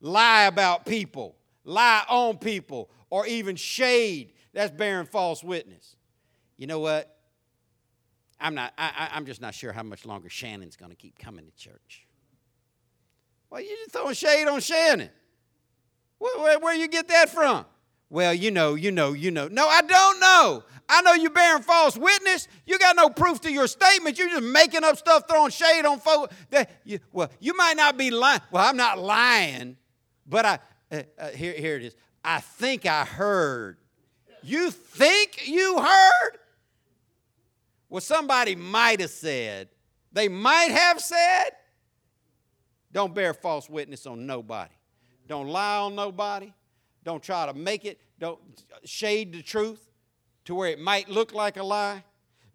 [0.00, 4.32] lie about people, lie on people, or even shade.
[4.52, 5.96] That's bearing false witness.
[6.56, 7.15] You know what?
[8.40, 8.72] I'm not.
[8.76, 12.06] I, am just not sure how much longer Shannon's going to keep coming to church.
[13.50, 15.10] Well, you just throwing shade on Shannon.
[16.18, 17.64] Where, where, where you get that from?
[18.08, 19.48] Well, you know, you know, you know.
[19.48, 20.64] No, I don't know.
[20.88, 22.46] I know you're bearing false witness.
[22.64, 24.18] You got no proof to your statement.
[24.18, 26.34] You're just making up stuff, throwing shade on folks.
[26.50, 28.40] That you, well, you might not be lying.
[28.52, 29.76] Well, I'm not lying,
[30.26, 30.58] but I
[30.92, 31.96] uh, uh, here, here it is.
[32.24, 33.78] I think I heard.
[34.42, 36.38] You think you heard?
[37.88, 39.68] Well, somebody might have said.
[40.12, 41.50] They might have said.
[42.92, 44.72] Don't bear false witness on nobody.
[45.26, 46.52] Don't lie on nobody.
[47.04, 48.40] Don't try to make it, don't
[48.84, 49.90] shade the truth
[50.44, 52.02] to where it might look like a lie.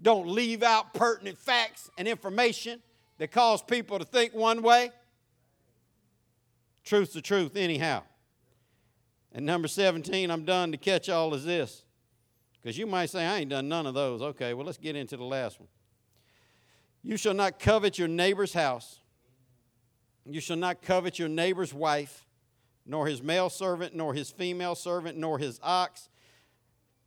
[0.02, 2.82] Don't leave out pertinent facts and information
[3.18, 4.92] that cause people to think one way.
[6.84, 8.04] Truth's the truth, anyhow.
[9.32, 11.84] And number 17, I'm done to catch all is this.
[12.62, 14.22] Because you might say, I ain't done none of those.
[14.22, 15.70] Okay, well, let's get into the last one.
[17.04, 19.00] You shall not covet your neighbor's house.
[20.26, 22.28] You shall not covet your neighbor's wife,
[22.86, 26.10] nor his male servant, nor his female servant, nor his ox,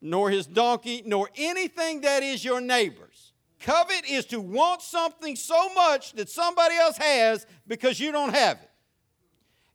[0.01, 3.33] nor his donkey, nor anything that is your neighbor's.
[3.61, 8.59] Covet is to want something so much that somebody else has because you don't have
[8.61, 8.71] it.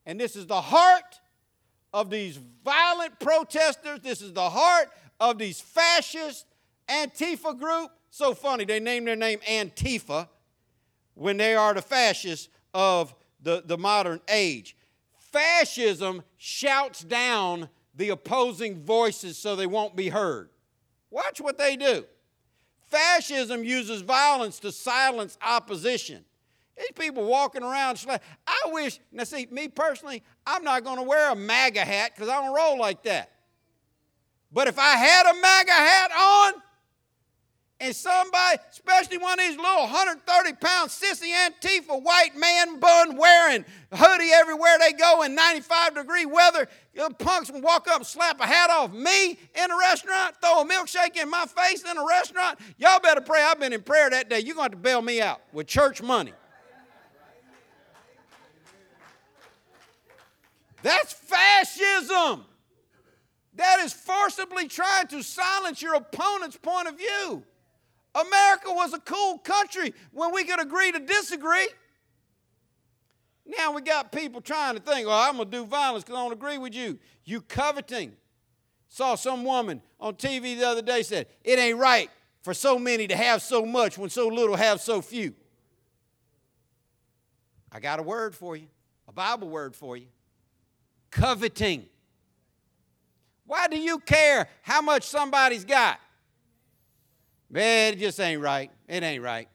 [0.05, 1.19] And this is the heart
[1.93, 4.01] of these violent protesters.
[4.01, 4.89] This is the heart
[5.19, 6.45] of these fascist
[6.87, 7.91] Antifa group.
[8.09, 10.27] So funny, they name their name Antifa
[11.13, 14.75] when they are the fascists of the, the modern age.
[15.17, 20.49] Fascism shouts down the opposing voices so they won't be heard.
[21.11, 22.05] Watch what they do.
[22.87, 26.25] Fascism uses violence to silence opposition.
[26.77, 28.03] These people walking around,
[28.47, 32.29] I wish, now see, me personally, I'm not going to wear a MAGA hat because
[32.29, 33.31] I don't roll like that.
[34.51, 36.53] But if I had a MAGA hat on,
[37.81, 43.63] and somebody, especially one of these little 130 pound sissy Antifa white man bun wearing
[43.93, 48.41] hoodie everywhere they go in 95 degree weather, the punks will walk up and slap
[48.41, 52.05] a hat off me in a restaurant, throw a milkshake in my face in a
[52.05, 52.59] restaurant.
[52.77, 53.41] Y'all better pray.
[53.41, 54.41] I've been in prayer that day.
[54.41, 56.33] You're going to, to bail me out with church money.
[60.81, 62.45] That's fascism.
[63.59, 67.43] That is forcibly trying to silence your opponent's point of view.
[68.15, 71.67] America was a cool country when we could agree to disagree.
[73.45, 76.23] Now we got people trying to think, well, I'm going to do violence because I
[76.23, 76.99] don't agree with you.
[77.25, 78.13] You coveting.
[78.87, 82.09] Saw some woman on TV the other day said, it ain't right
[82.43, 85.35] for so many to have so much when so little have so few.
[87.73, 88.67] I got a word for you,
[89.05, 90.07] a Bible word for you.
[91.11, 91.87] Coveting.
[93.49, 95.99] Why do you care how much somebody's got?
[97.49, 98.69] Man, it just ain't right.
[98.87, 99.49] It ain't right.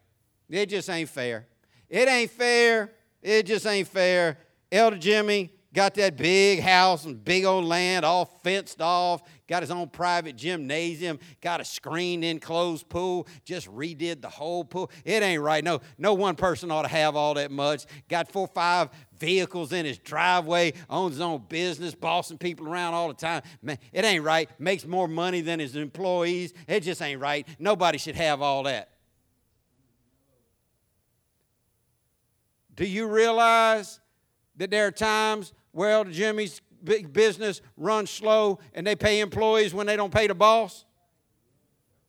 [0.51, 1.47] It just ain't fair.
[1.89, 2.91] It ain't fair.
[3.23, 4.39] It just ain't fair.
[4.73, 9.71] Elder Jimmy, got that big house and big old land all fenced off, got his
[9.71, 14.91] own private gymnasium, got a screened enclosed pool, just redid the whole pool.
[15.05, 15.63] It ain't right.
[15.63, 17.85] No, no one person ought to have all that much.
[18.09, 18.89] Got four, five
[19.19, 23.43] vehicles in his driveway, owns his own business, bossing people around all the time.
[23.63, 24.49] Man, it ain't right.
[24.61, 26.53] Makes more money than his employees.
[26.67, 27.47] It just ain't right.
[27.59, 28.91] Nobody should have all that.
[32.75, 34.01] Do you realize
[34.57, 39.73] that there are times where the Jimmy's big business runs slow and they pay employees
[39.73, 40.85] when they don't pay the boss?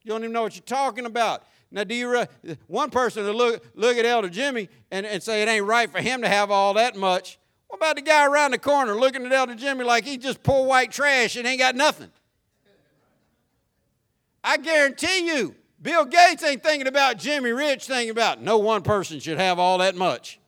[0.03, 1.44] You don't even know what you're talking about.
[1.72, 5.42] Now, do you re- one person to look look at Elder Jimmy and, and say
[5.42, 7.38] it ain't right for him to have all that much?
[7.68, 10.66] What about the guy around the corner looking at Elder Jimmy like he's just poor
[10.66, 12.12] white trash and ain't got nothing?
[14.44, 19.20] I guarantee you, Bill Gates ain't thinking about Jimmy Rich, thinking about no one person
[19.20, 20.40] should have all that much.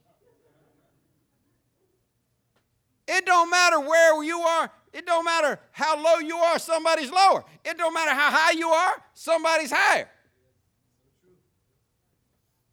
[3.07, 4.71] It don't matter where you are.
[4.93, 7.43] It don't matter how low you are, somebody's lower.
[7.63, 10.09] It don't matter how high you are, somebody's higher.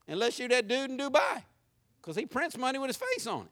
[0.07, 1.43] Unless you're that dude in Dubai,
[2.01, 3.51] because he prints money with his face on it.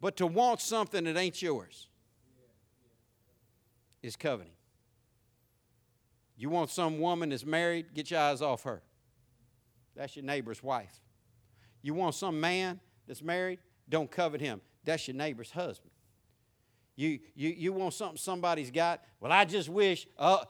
[0.00, 1.88] But to want something that ain't yours
[4.02, 4.52] is coveting.
[6.36, 8.82] You want some woman that's married, get your eyes off her.
[9.96, 11.00] That's your neighbor's wife.
[11.80, 14.60] You want some man that's married, don't covet him.
[14.84, 15.90] That's your neighbor's husband.
[16.96, 19.02] You, you, you want something somebody's got?
[19.20, 20.44] Well, I just wish, uh,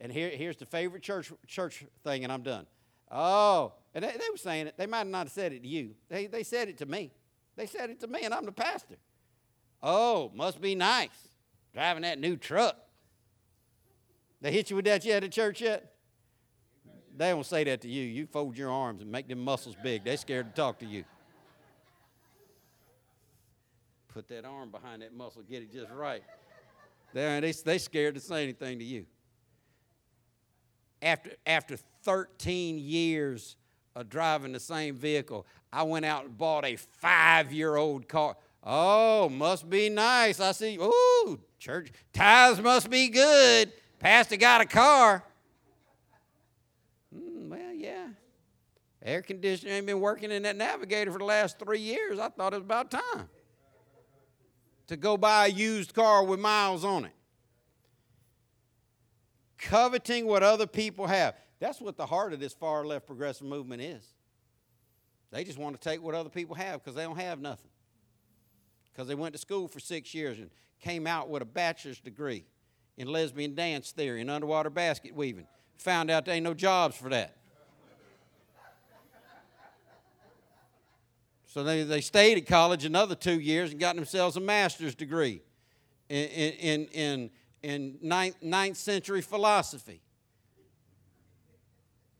[0.00, 2.66] and here, here's the favorite church, church thing, and I'm done.
[3.10, 4.74] Oh, and they, they were saying it.
[4.76, 5.94] They might not have said it to you.
[6.08, 7.12] They, they said it to me.
[7.56, 8.96] They said it to me, and I'm the pastor.
[9.82, 11.28] Oh, must be nice
[11.72, 12.76] driving that new truck.
[14.40, 15.92] They hit you with that yet at church yet?
[17.16, 18.02] They don't say that to you.
[18.02, 20.04] You fold your arms and make them muscles big.
[20.04, 21.04] They're scared to talk to you.
[24.08, 26.22] Put that arm behind that muscle, get it just right.
[27.12, 29.06] They're, they, they scared to say anything to you.
[31.04, 33.56] After, after 13 years
[33.94, 38.36] of driving the same vehicle, I went out and bought a five year old car.
[38.62, 40.40] Oh, must be nice.
[40.40, 43.70] I see, ooh, church tithes must be good.
[43.98, 45.22] Pastor got a car.
[47.14, 48.08] Mm, well, yeah.
[49.02, 52.18] Air conditioner ain't been working in that navigator for the last three years.
[52.18, 53.28] I thought it was about time
[54.86, 57.12] to go buy a used car with miles on it.
[59.64, 61.34] Coveting what other people have.
[61.58, 64.06] That's what the heart of this far left progressive movement is.
[65.30, 67.70] They just want to take what other people have because they don't have nothing.
[68.92, 70.50] Because they went to school for six years and
[70.80, 72.44] came out with a bachelor's degree
[72.98, 75.46] in lesbian dance theory and underwater basket weaving.
[75.78, 77.34] Found out there ain't no jobs for that.
[81.46, 85.40] So they, they stayed at college another two years and got themselves a master's degree
[86.10, 87.30] in, in, in, in
[87.64, 90.02] ninth, ninth century philosophy.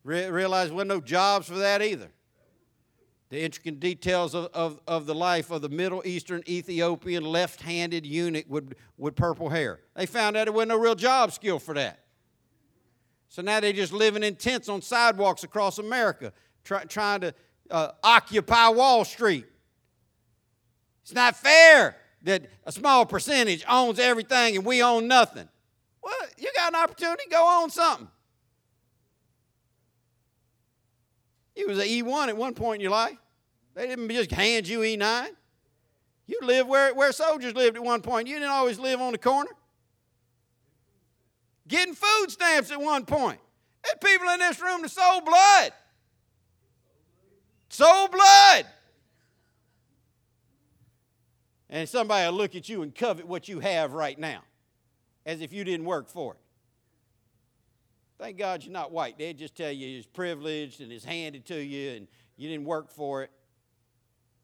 [0.03, 2.11] Re- realized there wasn't no jobs for that either.
[3.31, 8.07] The intricate details of, of, of the life of the Middle Eastern Ethiopian left handed
[8.07, 9.81] eunuch with, with purple hair.
[9.95, 12.01] They found out there wasn't no real job skill for that.
[13.29, 17.35] So now they're just living in tents on sidewalks across America, try, trying to
[17.71, 19.47] uh, occupy Wall Street.
[21.03, 25.49] It's not fair that a small percentage owns everything and we own nothing.
[26.03, 28.09] Well, you got an opportunity, go own something.
[31.55, 33.17] You was an E1 at one point in your life.
[33.75, 35.29] They didn't just hand you E9.
[36.27, 38.27] You lived where, where soldiers lived at one point.
[38.29, 39.51] You didn't always live on the corner.
[41.69, 43.39] Getting food stamps at one point.
[44.03, 45.73] People in this room that sold blood.
[47.69, 48.67] Sold blood.
[51.75, 54.45] And somebody will look at you and covet what you have right now
[55.27, 56.39] as if you didn't work for it.
[58.17, 59.19] Thank God you're not white.
[59.19, 62.07] They'd just tell you it's privileged and it's handed to you and
[62.37, 63.33] you didn't work for it.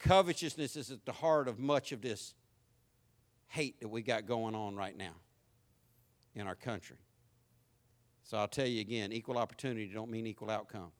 [0.00, 2.34] Covetousness is at the heart of much of this
[3.46, 5.14] hate that we got going on right now
[6.34, 6.98] in our country.
[8.24, 10.90] So I'll tell you again equal opportunity don't mean equal outcome.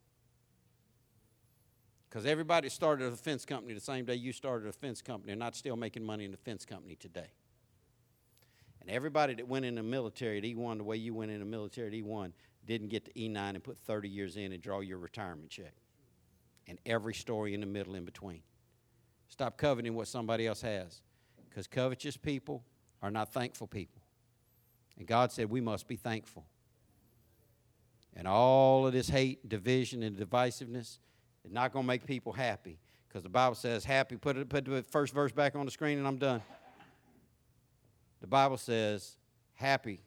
[2.11, 5.39] Because everybody started a fence company the same day you started a fence company and
[5.39, 7.31] not still making money in the fence company today.
[8.81, 11.45] And everybody that went in the military at E1 the way you went in the
[11.45, 12.33] military at E1
[12.65, 15.73] didn't get to E9 and put 30 years in and draw your retirement check.
[16.67, 18.41] And every story in the middle in between.
[19.29, 21.01] Stop coveting what somebody else has.
[21.49, 22.65] Because covetous people
[23.01, 24.01] are not thankful people.
[24.97, 26.45] And God said we must be thankful.
[28.13, 30.97] And all of this hate, division, and divisiveness
[31.45, 34.65] is not going to make people happy Because the Bible says, happy, put, it, put
[34.65, 36.41] the first verse back on the screen and I'm done.
[38.21, 39.17] The Bible says,
[39.53, 40.01] happy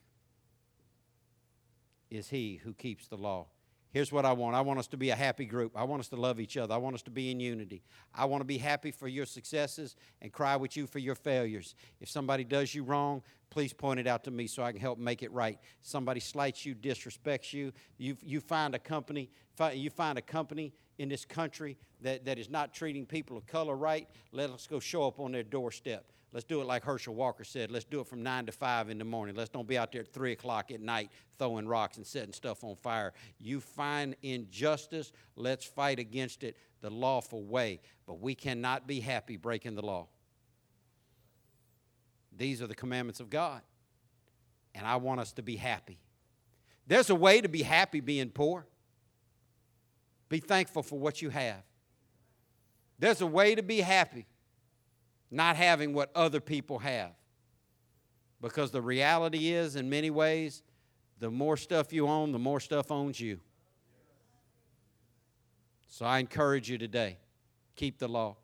[2.10, 3.48] is he who keeps the law.
[3.94, 5.72] Here's what I want I want us to be a happy group.
[5.76, 6.74] I want us to love each other.
[6.74, 7.84] I want us to be in unity.
[8.12, 11.76] I want to be happy for your successes and cry with you for your failures.
[12.00, 14.98] If somebody does you wrong, please point it out to me so I can help
[14.98, 15.60] make it right.
[15.80, 19.30] Somebody slights you, disrespects you, you, you find a company,
[19.72, 23.76] you find a company in this country that, that is not treating people of color
[23.76, 26.10] right, let us go show up on their doorstep.
[26.32, 27.70] Let's do it like Herschel Walker said.
[27.70, 29.36] Let's do it from 9 to 5 in the morning.
[29.36, 32.64] Let's don't be out there at 3 o'clock at night throwing rocks and setting stuff
[32.64, 33.12] on fire.
[33.38, 37.80] You find injustice, let's fight against it the lawful way.
[38.04, 40.08] But we cannot be happy breaking the law.
[42.36, 43.62] These are the commandments of God.
[44.74, 45.98] And I want us to be happy.
[46.88, 48.66] There's a way to be happy being poor.
[50.34, 51.62] Be thankful for what you have.
[52.98, 54.26] There's a way to be happy
[55.30, 57.12] not having what other people have.
[58.40, 60.64] Because the reality is, in many ways,
[61.20, 63.38] the more stuff you own, the more stuff owns you.
[65.86, 67.18] So I encourage you today
[67.76, 68.36] keep the law,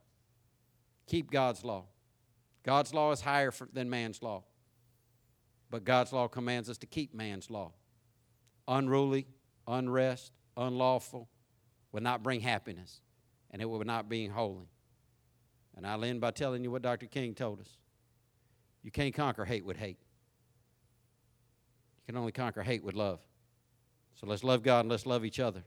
[1.08, 1.86] keep God's law.
[2.62, 4.44] God's law is higher for, than man's law,
[5.72, 7.72] but God's law commands us to keep man's law.
[8.68, 9.26] Unruly,
[9.66, 11.28] unrest, unlawful
[11.92, 13.00] will not bring happiness,
[13.50, 14.68] and it will not be holy.
[15.76, 17.06] And I'll end by telling you what Dr.
[17.06, 17.76] King told us.
[18.82, 19.98] You can't conquer hate with hate.
[21.98, 23.20] You can only conquer hate with love.
[24.14, 25.62] So let's love God and let's love each other.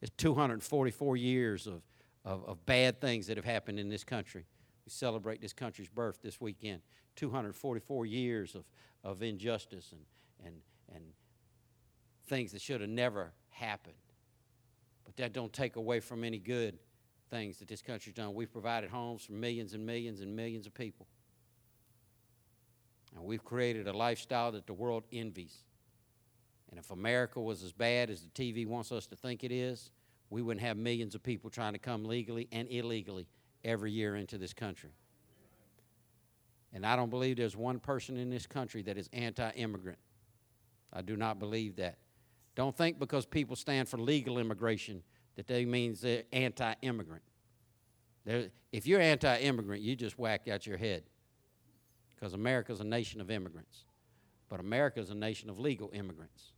[0.00, 1.82] It's 244 years of,
[2.24, 4.46] of, of bad things that have happened in this country.
[4.84, 6.82] We celebrate this country's birth this weekend.
[7.16, 8.64] 244 years of,
[9.02, 10.02] of injustice and,
[10.44, 10.60] and,
[10.94, 11.04] and
[12.26, 13.96] things that should have never happened.
[15.18, 16.78] That don't take away from any good
[17.28, 18.34] things that this country's done.
[18.34, 21.06] We've provided homes for millions and millions and millions of people.
[23.16, 25.64] And we've created a lifestyle that the world envies.
[26.70, 29.90] And if America was as bad as the TV wants us to think it is,
[30.30, 33.26] we wouldn't have millions of people trying to come legally and illegally
[33.64, 34.90] every year into this country.
[36.72, 39.98] And I don't believe there's one person in this country that is anti immigrant.
[40.92, 41.96] I do not believe that.
[42.58, 45.04] Don't think because people stand for legal immigration
[45.36, 47.22] that they means they're anti-immigrant.
[48.24, 51.04] They're, if you're anti-immigrant, you just whack out your head
[52.16, 53.84] because America's a nation of immigrants.
[54.48, 56.50] But America's a nation of legal immigrants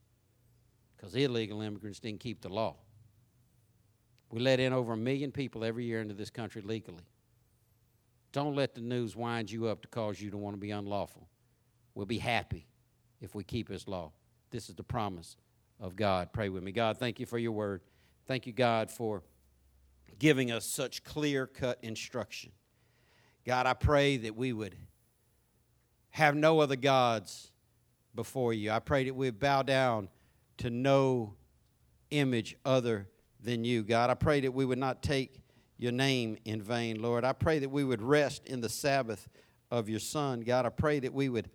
[0.96, 2.76] because illegal immigrants didn't keep the law.
[4.30, 7.04] We let in over a million people every year into this country legally.
[8.32, 11.28] Don't let the news wind you up to cause you to want to be unlawful.
[11.94, 12.64] We'll be happy
[13.20, 14.12] if we keep His law.
[14.50, 15.36] This is the promise
[15.80, 16.32] of God.
[16.32, 16.72] Pray with me.
[16.72, 17.80] God, thank you for your word.
[18.26, 19.22] Thank you, God, for
[20.18, 22.52] giving us such clear cut instruction.
[23.46, 24.76] God, I pray that we would
[26.10, 27.50] have no other gods
[28.14, 28.70] before you.
[28.70, 30.08] I pray that we would bow down
[30.58, 31.34] to no
[32.10, 33.08] image other
[33.42, 33.82] than you.
[33.82, 35.40] God, I pray that we would not take
[35.78, 37.24] your name in vain, Lord.
[37.24, 39.28] I pray that we would rest in the Sabbath
[39.70, 40.40] of your Son.
[40.40, 41.48] God, I pray that we would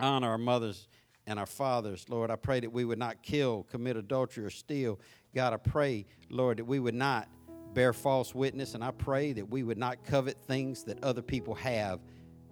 [0.00, 0.88] honor our mothers
[1.26, 2.06] and our fathers.
[2.08, 5.00] Lord, I pray that we would not kill, commit adultery, or steal.
[5.34, 7.28] God, I pray, Lord, that we would not
[7.74, 11.54] bear false witness, and I pray that we would not covet things that other people
[11.56, 12.00] have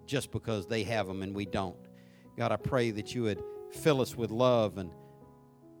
[0.05, 1.77] just because they have them and we don't.
[2.37, 3.41] God, I pray that you would
[3.71, 4.91] fill us with love and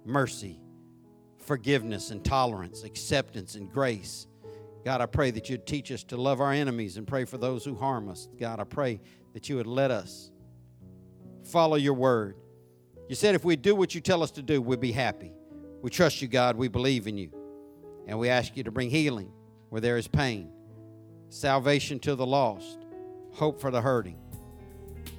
[0.05, 0.59] mercy,
[1.37, 4.25] forgiveness and tolerance, acceptance and grace.
[4.83, 7.65] God, I pray that you'd teach us to love our enemies and pray for those
[7.65, 8.29] who harm us.
[8.39, 9.01] God, I pray
[9.33, 10.31] that you would let us
[11.43, 12.37] follow your word
[13.07, 15.31] you said if we do what you tell us to do, we'll be happy.
[15.81, 16.55] We trust you, God.
[16.55, 17.29] We believe in you.
[18.07, 19.31] And we ask you to bring healing
[19.69, 20.49] where there is pain,
[21.29, 22.79] salvation to the lost,
[23.31, 24.17] hope for the hurting,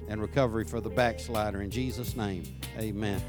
[0.09, 1.61] and recovery for the backslider.
[1.61, 2.43] In Jesus' name,
[2.77, 3.21] amen.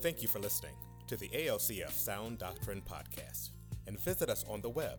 [0.00, 0.74] Thank you for listening
[1.06, 3.50] to the ALCF Sound Doctrine Podcast
[3.86, 4.98] and visit us on the web